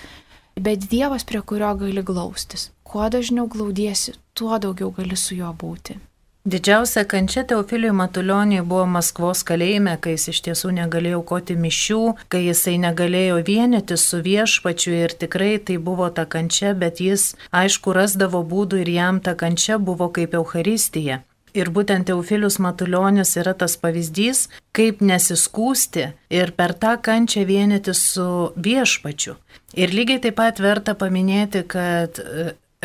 bet 0.61 0.91
Dievas, 0.91 1.25
prie 1.25 1.41
kurio 1.41 1.75
gali 1.75 2.03
glaustis. 2.03 2.71
Kuo 2.83 3.09
dažniau 3.11 3.47
glaudiesi, 3.47 4.13
tuo 4.35 4.59
daugiau 4.59 4.91
gali 4.91 5.17
su 5.17 5.35
juo 5.35 5.53
būti. 5.53 5.99
Didžiausia 6.47 7.03
kančia 7.11 7.43
Teofiliui 7.43 7.91
Matulioniui 7.91 8.63
buvo 8.63 8.85
Maskvos 8.87 9.41
kalėjime, 9.49 9.97
kai 9.99 10.13
jis 10.15 10.29
iš 10.31 10.41
tiesų 10.47 10.71
negalėjo 10.77 11.19
aukoti 11.19 11.57
mišių, 11.59 12.03
kai 12.31 12.45
jisai 12.45 12.77
negalėjo 12.79 13.41
vienyti 13.49 13.99
su 13.99 14.21
viešpačiu 14.23 14.95
ir 14.95 15.15
tikrai 15.23 15.57
tai 15.59 15.81
buvo 15.89 16.07
ta 16.15 16.23
kančia, 16.23 16.71
bet 16.79 17.03
jis 17.03 17.33
aišku 17.51 17.97
rasdavo 17.99 18.45
būdų 18.47 18.85
ir 18.85 18.93
jam 18.95 19.19
ta 19.19 19.35
kančia 19.35 19.81
buvo 19.83 20.07
kaip 20.07 20.39
Euharistija. 20.39 21.25
Ir 21.57 21.73
būtent 21.73 22.07
Teofilius 22.07 22.61
Matuljonis 22.63 23.31
yra 23.41 23.55
tas 23.57 23.75
pavyzdys, 23.81 24.47
kaip 24.77 25.01
nesiskūsti 25.01 26.11
ir 26.31 26.53
per 26.55 26.75
tą 26.79 26.95
kančią 27.01 27.47
vienyti 27.49 27.95
su 27.97 28.53
viešpačiu. 28.55 29.35
Ir 29.77 29.93
lygiai 29.93 30.23
taip 30.25 30.39
pat 30.39 30.61
verta 30.65 30.95
paminėti, 30.97 31.61
kad 31.69 32.21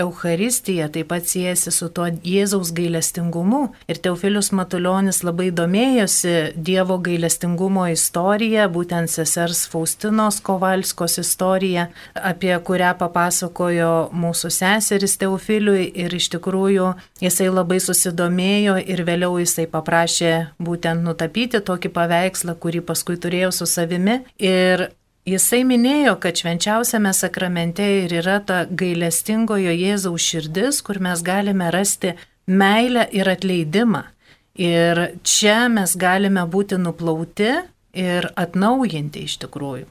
Euharistija 0.01 0.87
taip 0.89 1.09
pat 1.11 1.27
siejasi 1.27 1.71
su 1.71 1.89
tuo 1.91 2.05
Jėzaus 2.23 2.71
gailestingumu 2.75 3.59
ir 3.91 3.99
Teofilius 3.99 4.49
Matuljonis 4.55 5.19
labai 5.27 5.49
domėjosi 5.55 6.33
Dievo 6.55 6.95
gailestingumo 7.03 7.85
istorija, 7.91 8.69
būtent 8.71 9.11
sesers 9.11 9.65
Faustinos 9.71 10.39
Kovalskos 10.47 11.19
istorija, 11.21 11.89
apie 12.15 12.53
kurią 12.67 12.93
papasakojo 13.01 13.91
mūsų 14.15 14.53
seseris 14.55 15.17
Teofiliui 15.21 15.89
ir 16.05 16.15
iš 16.15 16.31
tikrųjų 16.37 16.93
jisai 17.23 17.51
labai 17.51 17.81
susidomėjo 17.83 18.79
ir 18.83 19.03
vėliau 19.07 19.35
jisai 19.43 19.67
paprašė 19.75 20.33
būtent 20.59 21.03
nutapyti 21.03 21.59
tokį 21.67 21.91
paveikslą, 21.99 22.55
kurį 22.63 22.83
paskui 22.87 23.19
turėjo 23.19 23.51
su 23.59 23.67
savimi. 23.67 24.21
Ir 24.39 24.87
Jisai 25.21 25.61
minėjo, 25.69 26.15
kad 26.17 26.39
švenčiausiame 26.39 27.11
sakramente 27.13 27.85
ir 28.03 28.13
yra 28.23 28.39
ta 28.41 28.63
gailestingojo 28.65 29.69
Jėzaus 29.69 30.25
širdis, 30.25 30.81
kur 30.81 30.97
mes 30.97 31.21
galime 31.21 31.69
rasti 31.69 32.15
meilę 32.49 33.05
ir 33.13 33.29
atleidimą. 33.29 34.01
Ir 34.57 35.03
čia 35.23 35.69
mes 35.69 35.93
galime 35.95 36.41
būti 36.49 36.79
nuplauti 36.81 37.51
ir 37.93 38.31
atnaujinti 38.35 39.27
iš 39.27 39.37
tikrųjų. 39.45 39.85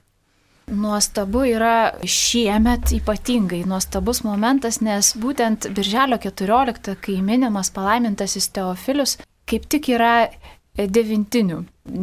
Nuostabu 0.70 1.44
yra 1.50 1.94
šiemet 2.06 2.92
ypatingai 2.94 3.64
nuostabus 3.66 4.24
momentas, 4.26 4.80
nes 4.82 5.14
būtent 5.18 5.70
Birželio 5.74 6.18
14, 6.22 6.94
kai 7.02 7.16
minimas 7.22 7.70
palaimintasis 7.74 8.50
Teofilius, 8.54 9.16
kaip 9.50 9.66
tik 9.70 9.88
yra 9.94 10.28
devintinių 10.76 11.62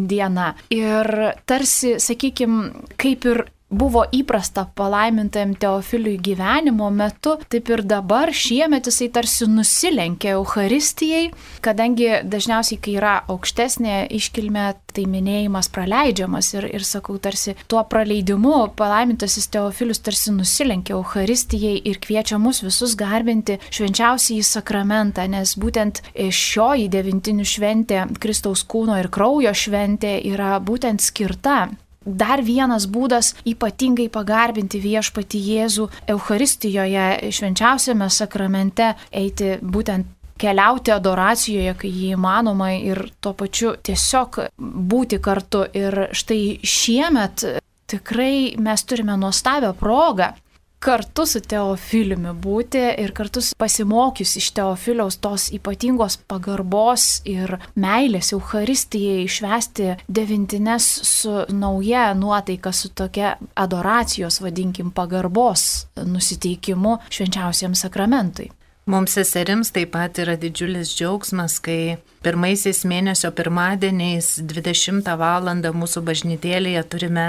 diena. 0.10 0.51
Ir 0.73 1.12
tarsi, 1.47 1.97
sakykime, 2.03 2.88
kaip 2.99 3.27
ir 3.30 3.45
buvo 3.69 4.06
įprasta 4.15 4.65
palaimintajam 4.75 5.53
Teofiliui 5.60 6.17
gyvenimo 6.23 6.89
metu, 6.93 7.36
taip 7.51 7.69
ir 7.73 7.84
dabar 7.84 8.32
šiemet 8.32 8.88
jisai 8.88 9.10
tarsi 9.13 9.47
nusilenkė 9.51 10.34
Euharistijai, 10.38 11.32
kadangi 11.63 12.10
dažniausiai, 12.23 12.80
kai 12.82 12.95
yra 12.99 13.15
aukštesnė 13.27 14.06
iškilmė, 14.17 14.67
tai 14.97 15.06
minėjimas 15.10 15.69
praleidžiamas 15.73 16.53
ir, 16.56 16.69
ir 16.80 16.86
sakau, 16.88 17.17
tarsi 17.21 17.58
tuo 17.69 17.84
praleidimu 17.89 18.71
palaimintasis 18.80 19.49
Teofilius 19.53 20.01
tarsi 20.06 20.34
nusilenkė 20.34 20.95
Euharistijai 20.95 21.75
ir 21.84 21.99
kviečia 22.03 22.39
mus 22.41 22.63
visus 22.65 22.95
garbinti 22.97 23.60
švenčiausiai 23.67 24.39
į 24.41 24.47
sakramentą, 24.47 25.27
nes 25.30 25.58
būtent 25.60 26.01
šioji 26.15 26.88
devintinių 26.93 27.45
šventė, 27.47 28.06
Kristaus 28.23 28.63
kūno 28.63 28.97
ir 29.01 29.12
kraujo 29.13 29.53
šventė 29.53 30.17
yra 30.32 30.56
būtent 30.63 31.03
skirta 31.03 31.67
dar 32.08 32.41
vienas 32.41 32.88
būdas 32.88 33.34
ypatingai 33.48 34.08
pagarbinti 34.13 34.80
viešpati 34.82 35.41
Jėzų 35.52 35.89
Euharistijoje, 36.13 37.32
švenčiausiame 37.36 38.10
sakramente, 38.10 38.93
eiti 39.12 39.58
būtent 39.62 40.13
keliauti 40.38 40.93
adoracijoje, 40.93 41.74
kai 41.82 41.91
jį 41.91 42.12
įmanoma 42.15 42.72
ir 42.78 43.08
tuo 43.22 43.34
pačiu 43.38 43.76
tiesiog 43.84 44.39
būti 44.58 45.20
kartu. 45.24 45.65
Ir 45.78 46.08
štai 46.15 46.60
šiemet 46.63 47.46
tikrai 47.89 48.58
mes 48.62 48.84
turime 48.86 49.17
nuostabią 49.17 49.74
progą 49.80 50.34
kartu 50.79 51.25
su 51.25 51.41
Teofiliumi 51.41 52.33
būti 52.37 52.81
ir 53.01 53.13
kartu 53.17 53.41
pasimokius 53.57 54.35
iš 54.39 54.51
Teofiliaus 54.57 55.17
tos 55.23 55.47
ypatingos 55.55 56.19
pagarbos 56.29 57.07
ir 57.25 57.57
meilės 57.75 58.33
Euharistijai 58.35 59.23
išvesti 59.25 59.95
devintines 60.07 60.87
su 61.07 61.43
nauja 61.49 62.11
nuotaika, 62.13 62.71
su 62.71 62.89
tokia 62.89 63.35
adoracijos, 63.55 64.41
vadinkim, 64.41 64.91
pagarbos 64.91 65.87
nusiteikimu 66.05 66.99
švenčiausiam 67.09 67.75
sakramentui. 67.75 68.51
Mums 68.87 69.17
seserims 69.17 69.73
taip 69.75 69.89
pat 69.97 70.15
yra 70.23 70.37
didžiulis 70.39 70.93
džiaugsmas, 70.95 71.57
kai 71.59 71.97
pirmaisiais 72.23 72.85
mėnesio 72.87 73.33
pirmadieniais 73.35 74.37
20 74.47 75.09
val. 75.19 75.49
mūsų 75.81 76.05
bažnytėlėje 76.07 76.83
turime 76.87 77.25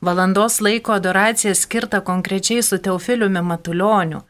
valandos 0.00 0.60
laiko 0.60 0.92
adoracija 0.92 1.54
skirta 1.54 2.00
konkrečiai 2.00 2.62
su 2.62 2.78
Teofiliumi 2.78 3.42
Matulioniu. 3.42 4.20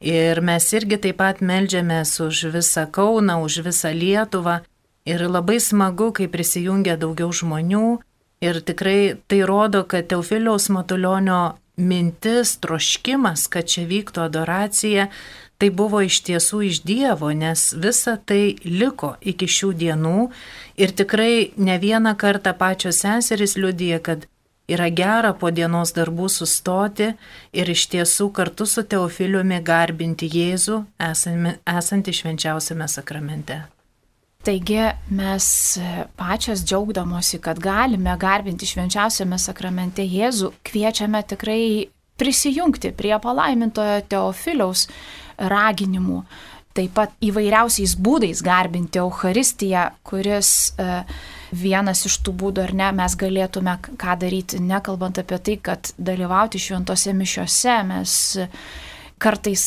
Ir 0.00 0.40
mes 0.40 0.72
irgi 0.76 0.98
taip 1.00 1.16
pat 1.22 1.40
melžiamės 1.40 2.18
už 2.20 2.50
visą 2.52 2.84
Kauną, 2.92 3.40
už 3.44 3.62
visą 3.64 3.92
Lietuvą. 3.96 4.60
Ir 5.06 5.22
labai 5.30 5.60
smagu, 5.60 6.10
kai 6.12 6.26
prisijungia 6.28 6.96
daugiau 6.96 7.32
žmonių. 7.32 7.98
Ir 8.44 8.60
tikrai 8.60 9.16
tai 9.26 9.40
rodo, 9.48 9.84
kad 9.84 10.08
Teofiliaus 10.10 10.68
Matulionio 10.68 11.56
mintis, 11.76 12.56
troškimas, 12.60 13.46
kad 13.48 13.68
čia 13.68 13.86
vyktų 13.88 14.26
adoracija, 14.26 15.08
tai 15.56 15.70
buvo 15.72 16.02
iš 16.04 16.20
tiesų 16.26 16.60
iš 16.68 16.82
Dievo, 16.84 17.30
nes 17.32 17.72
visa 17.72 18.16
tai 18.16 18.56
liko 18.64 19.14
iki 19.20 19.48
šių 19.48 19.72
dienų. 19.80 20.30
Ir 20.76 20.92
tikrai 20.92 21.52
ne 21.56 21.78
vieną 21.80 22.12
kartą 22.20 22.52
pačios 22.52 23.00
seserys 23.04 23.56
liudija, 23.56 24.00
kad 24.00 24.26
Yra 24.66 24.88
gera 24.90 25.30
po 25.38 25.52
dienos 25.54 25.92
darbų 25.94 26.26
sustoti 26.32 27.12
ir 27.54 27.70
iš 27.70 27.86
tiesų 27.92 28.32
kartu 28.34 28.66
su 28.66 28.82
Teofiliumi 28.82 29.60
garbinti 29.62 30.26
Jėzų 30.26 30.80
esantį 31.70 32.14
švenčiausiame 32.20 32.88
sakramente. 32.90 33.60
Taigi 34.46 34.80
mes 35.10 35.46
pačios 36.18 36.64
džiaugdamosi, 36.66 37.38
kad 37.42 37.58
galime 37.62 38.14
garbinti 38.18 38.66
švenčiausiame 38.66 39.38
sakramente 39.42 40.02
Jėzų, 40.06 40.52
kviečiame 40.66 41.22
tikrai 41.26 41.62
prisijungti 42.18 42.90
prie 42.96 43.14
palaimintojo 43.22 44.02
Teofiliaus 44.10 44.86
raginimų 45.36 46.22
taip 46.76 46.92
pat 46.96 47.14
įvairiausiais 47.24 47.96
būdais 47.96 48.42
garbinti 48.44 49.00
Euharistiją, 49.00 49.88
kuris 50.06 50.50
e, 50.76 51.02
vienas 51.52 52.04
iš 52.08 52.18
tų 52.26 52.34
būdų 52.40 52.64
ar 52.64 52.74
ne 52.76 52.90
mes 53.00 53.16
galėtume 53.18 53.76
ką 53.86 54.18
daryti, 54.20 54.60
nekalbant 54.62 55.20
apie 55.22 55.38
tai, 55.38 55.56
kad 55.70 55.92
dalyvauti 55.98 56.60
šventose 56.62 57.14
mišiose 57.16 57.78
mes 57.88 58.18
kartais 59.18 59.62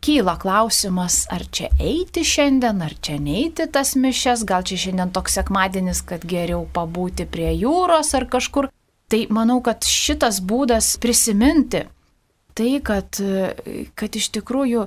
kyla 0.00 0.36
klausimas, 0.40 1.26
ar 1.32 1.44
čia 1.52 1.68
eiti 1.82 2.24
šiandien, 2.24 2.80
ar 2.84 2.94
čia 3.00 3.18
neiti 3.20 3.66
tas 3.72 3.92
mišes, 3.98 4.46
gal 4.48 4.64
čia 4.64 4.78
šiandien 4.86 5.12
toks 5.12 5.36
sekmadienis, 5.36 6.00
kad 6.06 6.24
geriau 6.24 6.64
pabūti 6.72 7.28
prie 7.28 7.52
jūros 7.58 8.14
ar 8.16 8.28
kažkur. 8.32 8.70
Tai 9.06 9.20
manau, 9.30 9.60
kad 9.62 9.86
šitas 9.86 10.40
būdas 10.42 10.96
prisiminti 10.98 11.84
tai, 12.56 12.72
kad, 12.82 13.20
kad 13.94 14.16
iš 14.18 14.32
tikrųjų 14.34 14.86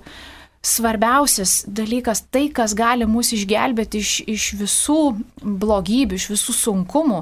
svarbiausias 0.62 1.64
dalykas, 1.68 2.26
tai, 2.32 2.50
kas 2.52 2.74
gali 2.76 3.08
mus 3.08 3.32
išgelbėti 3.36 4.02
iš, 4.04 4.16
iš 4.28 4.48
visų 4.60 5.00
blogybių, 5.40 6.20
iš 6.20 6.28
visų 6.34 6.56
sunkumų, 6.58 7.22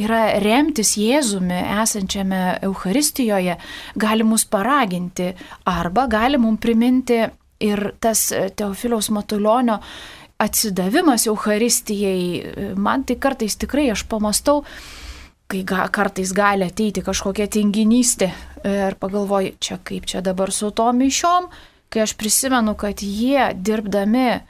yra 0.00 0.22
remtis 0.40 0.94
Jėzumi 0.96 1.60
esančiame 1.82 2.60
Euharistijoje, 2.64 3.58
gali 4.00 4.24
mus 4.24 4.46
paraginti 4.48 5.34
arba 5.68 6.06
gali 6.10 6.40
mums 6.40 6.62
priminti 6.62 7.20
ir 7.60 7.90
tas 8.00 8.30
Teofiliaus 8.56 9.10
Matulionio 9.12 9.76
atsidavimas 10.40 11.26
Euharistijai. 11.28 12.76
Man 12.80 13.04
tai 13.04 13.18
kartais 13.20 13.58
tikrai 13.60 13.90
aš 13.92 14.06
pamastau, 14.08 14.62
kai 15.50 15.60
ga, 15.68 15.84
kartais 15.92 16.32
gali 16.32 16.64
ateiti 16.64 17.04
kažkokia 17.04 17.50
tinginystė 17.52 18.30
ir 18.64 18.96
pagalvoju, 19.00 19.58
čia 19.60 19.76
kaip 19.84 20.08
čia 20.08 20.24
dabar 20.24 20.52
su 20.54 20.70
tom 20.72 21.02
mišiom, 21.02 21.50
kai 21.90 22.04
aš 22.06 22.14
prisimenu, 22.18 22.76
kad 22.78 23.02
jie 23.02 23.50
dirbdami 23.54 24.40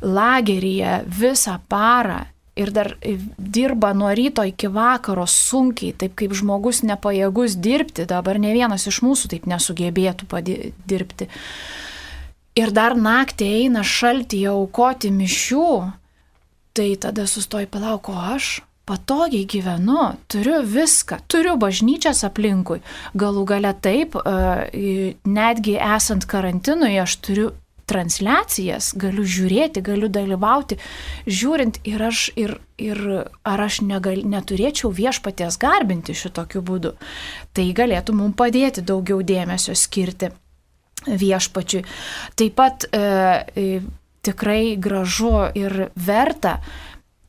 lageryje 0.00 1.00
visą 1.08 1.58
parą 1.68 2.22
ir 2.60 2.72
dar 2.74 2.96
dirba 3.38 3.92
nuo 3.96 4.10
ryto 4.14 4.44
iki 4.44 4.68
vakaro 4.68 5.26
sunkiai, 5.26 5.94
taip 5.96 6.16
kaip 6.18 6.34
žmogus 6.36 6.82
nepajėgus 6.84 7.56
dirbti, 7.56 8.04
dabar 8.08 8.40
ne 8.42 8.52
vienas 8.56 8.86
iš 8.90 9.00
mūsų 9.06 9.30
taip 9.32 9.46
nesugebėtų 9.48 10.28
dirbti. 10.88 11.30
Ir 12.60 12.72
dar 12.74 12.96
naktį 12.98 13.46
eina 13.62 13.84
šaltyje 13.86 14.50
aukoti 14.52 15.12
mišių, 15.14 15.70
tai 16.76 16.90
tada 17.00 17.24
sustoji 17.30 17.70
palauk, 17.70 18.10
o 18.10 18.18
aš 18.34 18.58
patogiai 18.90 19.46
gyvenu, 19.46 20.10
turiu 20.30 20.60
viską, 20.66 21.20
turiu 21.30 21.54
bažnyčias 21.60 22.24
aplinkui. 22.26 22.80
Galų 23.14 23.46
gale 23.46 23.70
taip, 23.78 24.16
e, 24.18 25.14
netgi 25.24 25.76
esant 25.78 26.26
karantinui, 26.26 26.96
aš 26.98 27.20
turiu 27.22 27.50
transliacijas, 27.90 28.92
galiu 28.98 29.24
žiūrėti, 29.26 29.82
galiu 29.82 30.10
dalyvauti, 30.12 30.78
žiūrint 31.26 31.80
ir 31.90 32.02
aš, 32.06 32.24
ir, 32.38 32.56
ir 32.78 33.00
ar 33.46 33.64
aš 33.66 33.80
negal, 33.86 34.22
neturėčiau 34.30 34.92
viešpaties 34.94 35.58
garbinti 35.62 36.14
šitokiu 36.14 36.62
būdu. 36.66 36.94
Tai 37.54 37.66
galėtų 37.80 38.14
mums 38.18 38.38
padėti 38.38 38.86
daugiau 38.86 39.24
dėmesio 39.26 39.74
skirti 39.78 40.30
viešpačiui. 41.06 41.82
Taip 42.38 42.58
pat 42.58 42.86
e, 42.90 43.00
e, 43.00 43.66
tikrai 44.22 44.76
gražu 44.76 45.48
ir 45.56 45.90
verta 45.96 46.58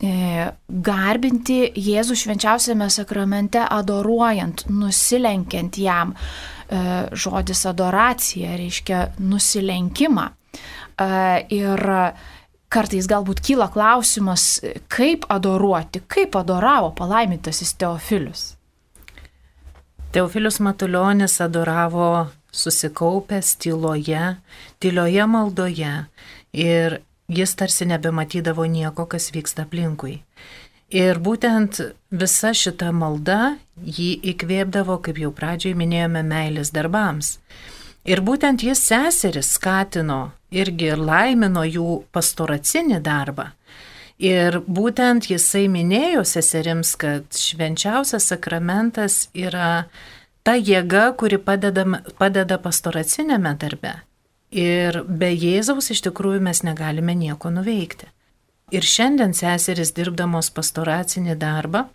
garbinti 0.02 1.60
Jėzų 1.78 2.16
švenčiausiame 2.18 2.88
sakramente, 2.90 3.62
adoruojant, 3.62 4.66
nusilenkiant 4.70 5.78
jam. 5.78 6.16
E, 6.72 6.82
žodis 7.12 7.66
adoracija 7.70 8.56
reiškia 8.58 9.02
nusilenkimą. 9.20 10.30
E, 10.32 11.10
ir 11.54 11.84
kartais 12.72 13.10
galbūt 13.12 13.44
kyla 13.46 13.68
klausimas, 13.74 14.62
kaip 14.92 15.28
adoruoti, 15.30 16.02
kaip 16.08 16.38
adoravo 16.40 16.94
palaimintasis 16.98 17.76
Teofilius. 17.76 18.46
Teofilius 20.12 20.60
Matuljonis 20.60 21.38
adoravo 21.44 22.28
susikaupęs 22.52 23.56
tyloje, 23.56 24.36
tylioje 24.80 25.28
maldoje 25.28 25.94
ir 26.52 27.00
jis 27.32 27.56
tarsi 27.56 27.88
nebematydavo 27.88 28.66
nieko, 28.68 29.06
kas 29.08 29.32
vyksta 29.32 29.66
aplinkui. 29.68 30.20
Ir 30.92 31.22
būtent 31.24 31.80
visa 32.12 32.52
šita 32.52 32.92
malda 32.92 33.56
jį 33.80 34.10
įkvėpdavo, 34.34 34.98
kaip 35.06 35.22
jau 35.24 35.32
pradžioje 35.32 35.78
minėjome, 35.80 36.24
meilės 36.28 36.74
darbams. 36.76 37.38
Ir 38.04 38.20
būtent 38.26 38.66
jis 38.66 38.82
seseris 38.84 39.54
skatino 39.56 40.34
irgi 40.52 40.92
ir 40.92 41.00
laimino 41.00 41.64
jų 41.64 42.02
pastoracinį 42.12 43.00
darbą. 43.06 43.52
Ir 44.22 44.60
būtent 44.68 45.32
jisai 45.32 45.66
minėjo 45.72 46.26
seserims, 46.28 46.94
kad 47.00 47.26
švenčiausias 47.34 48.28
sakramentas 48.30 49.30
yra 49.34 49.88
ta 50.44 50.58
jėga, 50.60 51.08
kuri 51.18 51.40
padeda, 51.42 51.88
padeda 52.20 52.60
pastoracinėme 52.62 53.56
darbe. 53.58 53.96
Ir 54.52 55.04
be 55.08 55.30
Jėzaus 55.32 55.94
iš 55.94 56.02
tikrųjų 56.10 56.42
mes 56.44 56.60
negalime 56.68 57.16
nieko 57.16 57.50
nuveikti. 57.50 58.10
Ir 58.72 58.84
šiandien 58.84 59.32
seseris 59.36 59.94
dirbdamos 59.96 60.52
pastoracinį 60.52 61.38
darbą 61.40 61.86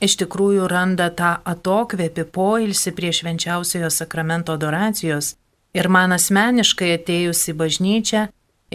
iš 0.00 0.16
tikrųjų 0.20 0.68
randa 0.68 1.10
tą 1.12 1.34
atokvėpį 1.44 2.24
poilsį 2.32 2.92
prie 2.96 3.12
švenčiausiojo 3.12 3.90
sakramento 3.92 4.56
adoracijos. 4.56 5.34
Ir 5.74 5.88
man 5.88 6.14
asmeniškai 6.16 6.94
atėjus 6.96 7.42
į 7.50 7.56
bažnyčią 7.60 8.24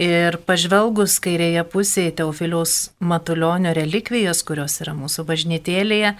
ir 0.00 0.38
pažvelgus 0.46 1.18
kairėje 1.22 1.64
pusėje 1.72 2.14
Teofiliaus 2.20 2.92
Matulionio 3.00 3.72
relikvijos, 3.76 4.44
kurios 4.46 4.80
yra 4.84 4.94
mūsų 4.94 5.26
bažnytėlėje, 5.28 6.14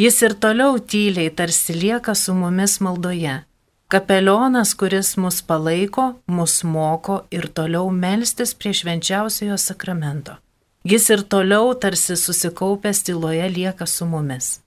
jis 0.00 0.22
ir 0.24 0.36
toliau 0.40 0.78
tyliai 0.80 1.30
tarsi 1.34 1.76
lieka 1.76 2.14
su 2.14 2.34
mumis 2.34 2.78
maldoje 2.80 3.40
Kapelionas, 3.90 4.74
kuris 4.78 5.16
mus 5.16 5.40
palaiko, 5.42 6.04
mus 6.26 6.60
moko 6.62 7.14
ir 7.34 7.48
toliau 7.50 7.88
melstis 7.90 8.52
prie 8.54 8.70
švenčiausiojo 8.70 9.56
sakramento. 9.58 10.36
Jis 10.86 11.08
ir 11.10 11.24
toliau 11.26 11.72
tarsi 11.74 12.14
susikaupęs 12.16 13.02
tyloje 13.08 13.48
lieka 13.50 13.86
su 13.90 14.06
mumis. 14.06 14.60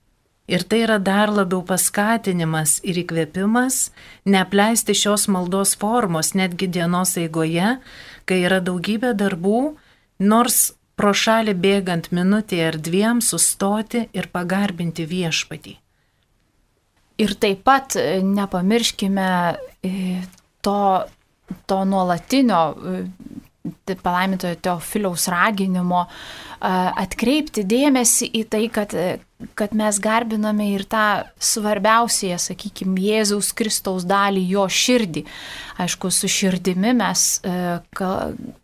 Ir 0.51 0.65
tai 0.67 0.81
yra 0.83 0.97
dar 0.99 1.31
labiau 1.31 1.62
paskatinimas 1.63 2.81
ir 2.83 2.99
įkvėpimas 2.99 3.77
neapleisti 4.27 4.91
šios 4.91 5.29
maldos 5.31 5.71
formos 5.79 6.33
netgi 6.36 6.67
dienos 6.67 7.15
eigoje, 7.15 7.77
kai 8.27 8.41
yra 8.43 8.59
daugybė 8.59 9.13
darbų, 9.21 9.62
nors 10.19 10.73
pro 10.99 11.15
šalį 11.15 11.55
bėgant 11.63 12.12
minutė 12.12 12.59
ar 12.67 12.75
dviem 12.75 13.23
sustoti 13.23 14.03
ir 14.12 14.27
pagarbinti 14.36 15.07
viešpatį. 15.07 15.77
Ir 17.21 17.36
taip 17.38 17.62
pat 17.67 17.97
e, 17.99 18.21
nepamirškime 18.26 19.28
e, 19.86 20.21
to, 20.65 20.80
to 21.69 21.84
nuolatinio 21.86 22.62
e, 22.73 23.04
palaimintojo 24.02 24.58
Teofiliaus 24.60 25.30
raginimo 25.32 26.08
atkreipti 26.63 27.63
dėmesį 27.67 28.28
į 28.39 28.41
tai, 28.52 28.65
kad 28.71 28.91
kad 29.56 29.73
mes 29.76 29.99
garbiname 29.99 30.69
ir 30.73 30.86
tą 30.89 31.23
svarbiausiąją, 31.41 32.39
sakykime, 32.39 32.97
Jėzaus 33.02 33.52
Kristaus 33.56 34.06
dalį, 34.08 34.43
jo 34.56 34.65
širdį. 34.69 35.26
Aišku, 35.84 36.12
su 36.13 36.30
širdimi 36.32 36.93
mes 36.97 37.26
e, 37.43 37.56
ka, 37.97 38.12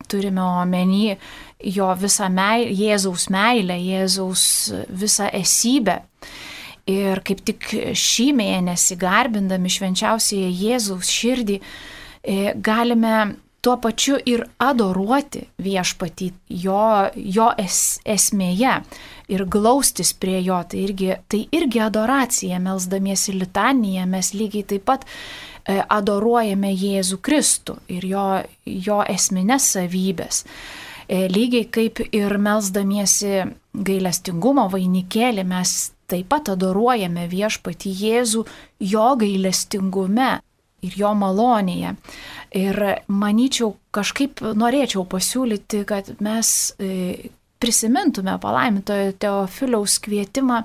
turime 0.09 0.43
omeny 0.61 1.17
jo 1.59 1.89
visą 1.99 2.29
meilę, 2.31 2.71
Jėzaus 2.75 3.29
meilę, 3.33 3.79
Jėzaus 3.79 4.43
visą 4.89 5.29
esybę. 5.41 5.99
Ir 6.89 7.21
kaip 7.25 7.43
tik 7.45 7.67
šį 7.97 8.31
mėnesį 8.39 8.97
garbindami 8.97 9.69
švenčiausiąją 9.69 10.49
Jėzaus 10.49 11.11
širdį, 11.13 11.59
e, 11.59 12.53
galime 12.55 13.35
tuo 13.61 13.75
pačiu 13.77 14.17
ir 14.25 14.45
adoruoti 14.63 15.43
viešpatį 15.59 16.29
jo, 16.63 17.09
jo 17.15 17.49
es, 17.59 17.99
esmėje 18.07 18.79
ir 19.29 19.45
glaustis 19.45 20.13
prie 20.15 20.39
jo. 20.45 20.61
Tai 20.63 20.79
irgi, 20.79 21.11
tai 21.27 21.43
irgi 21.55 21.83
adoracija, 21.83 22.59
melzdamiesi 22.63 23.35
litaniją, 23.35 24.07
mes 24.09 24.33
lygiai 24.33 24.67
taip 24.73 24.87
pat 24.87 25.05
e, 25.05 25.79
adoruojame 25.83 26.71
Jėzų 26.73 27.19
Kristų 27.25 27.79
ir 27.91 28.07
jo, 28.07 28.27
jo 28.65 29.01
esminės 29.03 29.73
savybės. 29.75 30.45
E, 31.09 31.25
lygiai 31.31 31.67
kaip 31.67 32.01
ir 32.09 32.37
melzdamiesi 32.39 33.43
gailestingumo 33.73 34.69
vainikėlį 34.71 35.45
mes 35.47 35.77
taip 36.09 36.29
pat 36.31 36.53
adoruojame 36.55 37.27
viešpatį 37.31 37.95
Jėzų 38.03 38.45
jo 38.91 39.07
gailestingume 39.21 40.31
ir 40.85 40.95
jo 40.95 41.11
malonėje. 41.17 41.95
Ir 42.59 42.79
manyčiau, 43.11 43.73
kažkaip 43.95 44.41
norėčiau 44.57 45.03
pasiūlyti, 45.09 45.83
kad 45.89 46.13
mes 46.23 46.53
e, 46.79 47.29
prisimintume 47.59 48.37
palaimintojo 48.41 49.11
Teofiliaus 49.19 49.99
kvietimą, 50.03 50.63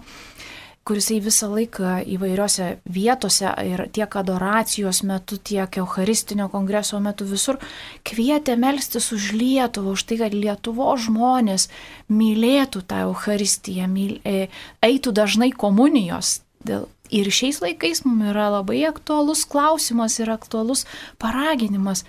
kuris 0.85 1.09
visą 1.25 1.49
laiką 1.55 2.03
įvairiose 2.14 2.79
vietose 2.85 3.51
ir 3.64 3.87
tiek 3.92 4.16
adoracijos 4.20 5.03
metu, 5.09 5.38
tiek 5.38 5.79
Eucharistinio 5.81 6.51
kongreso 6.53 7.01
metu 7.01 7.25
visur 7.25 7.59
kvietė 8.05 8.59
melstis 8.61 9.11
už 9.16 9.33
Lietuvą, 9.33 9.97
už 9.97 10.05
tai, 10.05 10.20
kad 10.20 10.37
Lietuvo 10.37 10.90
žmonės 10.97 11.70
mylėtų 12.12 12.85
tą 12.85 13.07
Eucharistiją, 13.09 13.88
myl, 13.88 14.18
e, 14.25 14.49
eitų 14.85 15.16
dažnai 15.16 15.51
komunijos. 15.53 16.42
Dėl, 16.64 16.88
Ir 17.12 17.29
šiais 17.29 17.61
laikais 17.61 18.01
mums 18.07 18.31
yra 18.33 18.49
labai 18.49 18.81
aktualus 18.88 19.44
klausimas 19.44 20.16
ir 20.23 20.31
aktualus 20.33 20.87
paraginimas 21.20 22.03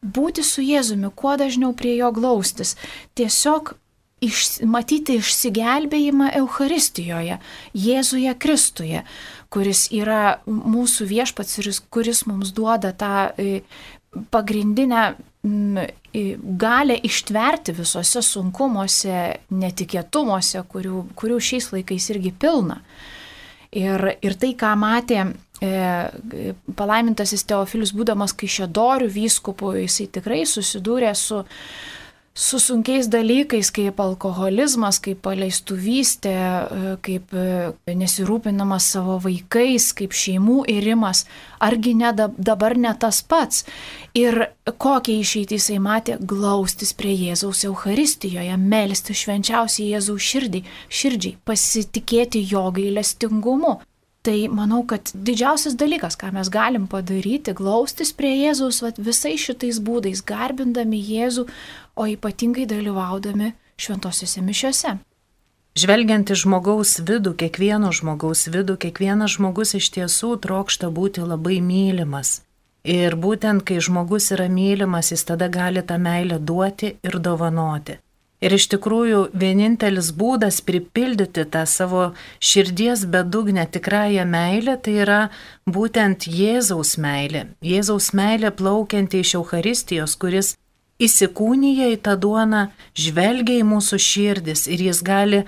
būti 0.00 0.42
su 0.42 0.64
Jėzumi, 0.64 1.10
kuo 1.12 1.36
dažniau 1.36 1.74
prie 1.76 1.92
jo 1.98 2.08
glaustis. 2.16 2.72
Tiesiog 3.14 3.74
iš, 4.24 4.60
matyti 4.68 5.18
išsigelbėjimą 5.20 6.30
Euharistijoje, 6.40 7.38
Jėzuje 7.74 8.34
Kristuje, 8.40 9.04
kuris 9.50 9.86
yra 9.94 10.40
mūsų 10.46 11.08
viešpats 11.10 11.58
ir 11.60 11.72
kuris 11.90 12.24
mums 12.28 12.52
duoda 12.56 12.92
tą 12.92 13.30
e, 13.34 13.62
pagrindinę 14.30 15.14
galę 16.42 16.96
ištverti 17.06 17.72
visose 17.72 18.22
sunkumuose, 18.22 19.38
netikėtumuose, 19.54 20.62
kurių, 20.68 21.04
kurių 21.16 21.38
šiais 21.40 21.70
laikais 21.72 22.10
irgi 22.12 22.32
pilna. 22.34 22.80
Ir, 23.70 24.02
ir 24.18 24.34
tai, 24.34 24.50
ką 24.58 24.72
matė 24.74 25.20
e, 25.62 26.50
palaimintasis 26.76 27.46
Teofilius, 27.46 27.94
būdamas 27.94 28.34
Kaišėdorių 28.34 29.06
vyskupu, 29.14 29.70
jisai 29.78 30.08
tikrai 30.10 30.42
susidūrė 30.50 31.14
su, 31.14 31.44
su 32.34 32.58
sunkiais 32.58 33.08
dalykais, 33.10 33.70
kaip 33.74 34.00
alkoholizmas, 34.00 35.00
kaip 35.02 35.20
paleistuvystė, 35.24 36.32
e, 36.32 36.92
kaip 37.02 37.34
e, 37.34 37.72
nesirūpinamas 37.98 38.86
savo 38.94 39.18
vaikais, 39.24 39.90
kaip 39.98 40.14
šeimų 40.14 40.62
įrimas, 40.70 41.24
argi 41.60 41.94
ne 41.98 42.12
dabar 42.14 42.76
ne 42.78 42.94
tas 42.94 43.20
pats. 43.22 43.66
Ir 44.14 44.46
kokią 44.70 45.18
išeitį 45.24 45.58
jisai 45.58 45.78
matė 45.82 46.16
glaustis 46.20 46.94
prie 46.94 47.16
Jėzaus 47.18 47.64
Euharistijoje, 47.66 48.56
melsti 48.56 49.14
švenčiausiai 49.14 49.92
Jėzaus 49.96 50.30
širdį, 50.30 50.64
širdžiai, 50.88 51.36
pasitikėti 51.44 52.46
jo 52.46 52.68
gailestingumu. 52.74 53.80
Tai 54.22 54.36
manau, 54.52 54.82
kad 54.84 55.08
didžiausias 55.14 55.78
dalykas, 55.80 56.18
ką 56.20 56.28
mes 56.36 56.50
galim 56.52 56.84
padaryti, 56.92 57.54
glaustis 57.56 58.12
prie 58.12 58.34
Jėzaus 58.36 58.82
vat, 58.84 58.98
visais 59.00 59.40
šitais 59.40 59.78
būdais, 59.80 60.20
garbindami 60.20 61.00
Jėzų, 61.00 61.46
o 61.96 62.04
ypatingai 62.04 62.66
dalyvaudami 62.68 63.54
šventosiuose 63.80 64.44
mišiuose. 64.44 64.98
Žvelgiant 65.80 66.28
į 66.34 66.36
žmogaus 66.42 66.98
vidų, 67.08 67.32
kiekvieno 67.40 67.94
žmogaus 67.96 68.44
vidų, 68.52 68.76
kiekvienas 68.84 69.38
žmogus 69.38 69.72
iš 69.78 69.88
tiesų 69.96 70.34
trokšta 70.44 70.92
būti 70.92 71.24
labai 71.24 71.62
mylimas. 71.64 72.42
Ir 72.84 73.16
būtent 73.16 73.64
kai 73.64 73.80
žmogus 73.80 74.32
yra 74.36 74.50
mylimas, 74.52 75.12
jis 75.14 75.24
tada 75.24 75.48
gali 75.48 75.80
tą 75.80 75.96
meilę 75.96 76.36
duoti 76.42 76.96
ir 77.00 77.18
dovanoti. 77.24 77.96
Ir 78.40 78.54
iš 78.56 78.70
tikrųjų 78.72 79.26
vienintelis 79.36 80.14
būdas 80.16 80.62
pripildyti 80.64 81.44
tą 81.52 81.66
savo 81.68 82.06
širdies 82.40 83.04
bedugnę 83.12 83.66
tikrąją 83.68 84.24
meilę, 84.24 84.78
tai 84.80 84.94
yra 85.04 85.20
būtent 85.68 86.24
Jėzaus 86.24 86.96
meilė. 86.96 87.50
Jėzaus 87.60 88.14
meilė 88.16 88.48
plaukianti 88.56 89.20
iš 89.20 89.34
Euharistijos, 89.42 90.16
kuris 90.16 90.54
įsikūnyja 91.00 91.90
į 91.92 92.00
tą 92.04 92.16
duoną, 92.20 92.70
žvelgia 92.96 93.60
į 93.60 93.68
mūsų 93.68 94.00
širdis 94.08 94.66
ir 94.72 94.88
jis 94.88 95.04
gali 95.04 95.44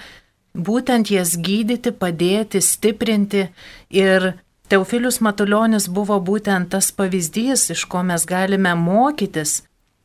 būtent 0.53 1.09
jas 1.13 1.37
gydyti, 1.41 1.93
padėti, 1.97 2.61
stiprinti. 2.61 3.49
Ir 3.89 4.35
Teofilius 4.69 5.21
Matuljonis 5.25 5.89
buvo 5.89 6.21
būtent 6.21 6.73
tas 6.73 6.93
pavyzdys, 6.97 7.71
iš 7.73 7.85
ko 7.89 8.05
mes 8.05 8.25
galime 8.29 8.73
mokytis, 8.77 9.63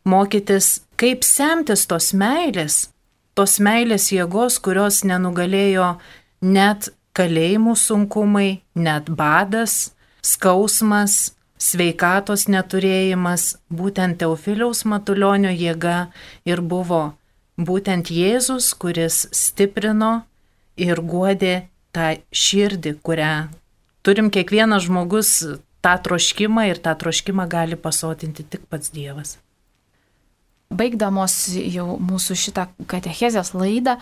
mokytis, 0.07 0.86
kaip 0.97 1.25
semtis 1.25 1.85
tos 1.89 2.11
meilės, 2.17 2.89
tos 3.37 3.59
meilės 3.61 4.09
jėgos, 4.11 4.57
kurios 4.59 5.03
nenugalėjo 5.05 5.95
net 6.41 6.89
kalėjimų 7.17 7.75
sunkumai, 7.77 8.61
net 8.75 9.09
badas, 9.09 9.93
skausmas, 10.25 11.35
sveikatos 11.57 12.47
neturėjimas, 12.49 13.55
būtent 13.69 14.19
Teofiliaus 14.21 14.83
Matulionio 14.85 15.53
jėga 15.53 16.09
ir 16.45 16.61
buvo 16.61 17.15
būtent 17.57 18.11
Jėzus, 18.13 18.73
kuris 18.77 19.25
stiprino 19.33 20.27
ir 20.77 21.01
guodė 21.01 21.69
tą 21.93 22.13
širdį, 22.29 22.97
kurią 23.01 23.33
turim 24.05 24.29
kiekvienas 24.33 24.85
žmogus 24.85 25.33
tą 25.81 25.97
troškimą 26.05 26.69
ir 26.69 26.81
tą 26.81 26.93
troškimą 27.01 27.49
gali 27.49 27.79
pasotinti 27.79 28.45
tik 28.45 28.69
pats 28.69 28.93
Dievas. 28.93 29.37
Baigdamos 30.73 31.35
jau 31.55 31.95
mūsų 32.03 32.35
šitą 32.35 32.67
katechezės 32.91 33.53
laidą, 33.55 33.95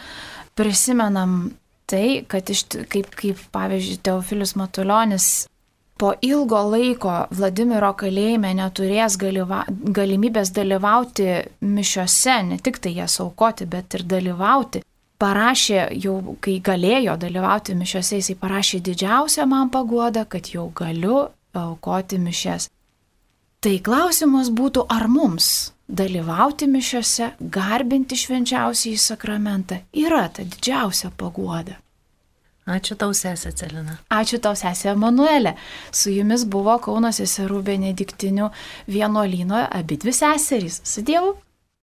prisimenam 0.57 1.51
tai, 1.85 2.23
kad 2.27 2.49
iš, 2.49 2.65
kaip, 2.89 3.11
kaip 3.13 3.41
pavyzdžiui 3.53 3.99
Teofilius 4.05 4.55
Matuljonis 4.57 5.27
po 5.97 6.13
ilgo 6.21 6.59
laiko 6.71 7.13
Vladimiro 7.31 7.93
kalėjime 7.95 8.51
neturės 8.57 9.15
galyva, 9.19 9.63
galimybės 9.69 10.51
dalyvauti 10.55 11.29
mišiose, 11.61 12.41
ne 12.49 12.59
tik 12.59 12.81
tai 12.83 12.95
jas 12.97 13.19
aukoti, 13.23 13.67
bet 13.69 13.95
ir 13.95 14.03
dalyvauti. 14.03 14.83
Parašė, 15.21 15.79
jau 16.03 16.35
kai 16.43 16.57
galėjo 16.59 17.15
dalyvauti 17.21 17.77
mišiose, 17.79 18.19
jisai 18.19 18.35
parašė 18.41 18.81
didžiausią 18.83 19.45
man 19.47 19.71
paguodą, 19.71 20.25
kad 20.27 20.49
jau 20.51 20.67
galiu 20.75 21.29
aukoti 21.55 22.19
mišes. 22.19 22.67
Tai 23.63 23.77
klausimas 23.85 24.51
būtų, 24.51 24.83
ar 24.91 25.07
mums 25.07 25.74
dalyvauti 25.87 26.67
mišiose, 26.67 27.31
garbinti 27.39 28.17
švenčiausiai 28.17 28.97
sakramentą 28.97 29.81
yra 29.93 30.27
ta 30.29 30.43
didžiausia 30.43 31.11
paguoda. 31.17 31.79
Ačiū 32.65 32.95
tau, 32.97 33.13
sesė 33.13 33.51
Celina. 33.53 33.99
Ačiū 34.09 34.39
tau, 34.41 34.55
sesė 34.57 34.89
Emanuelė. 34.95 35.53
Su 35.93 36.09
jumis 36.09 36.47
buvo 36.49 36.79
Kauno 36.81 37.11
seserų 37.13 37.61
Benediktinių 37.67 38.49
vienuolyno 38.89 39.67
abi 39.69 39.99
dvi 40.01 40.13
seserys. 40.17 40.79
Su 40.81 41.05
Dievu. 41.05 41.35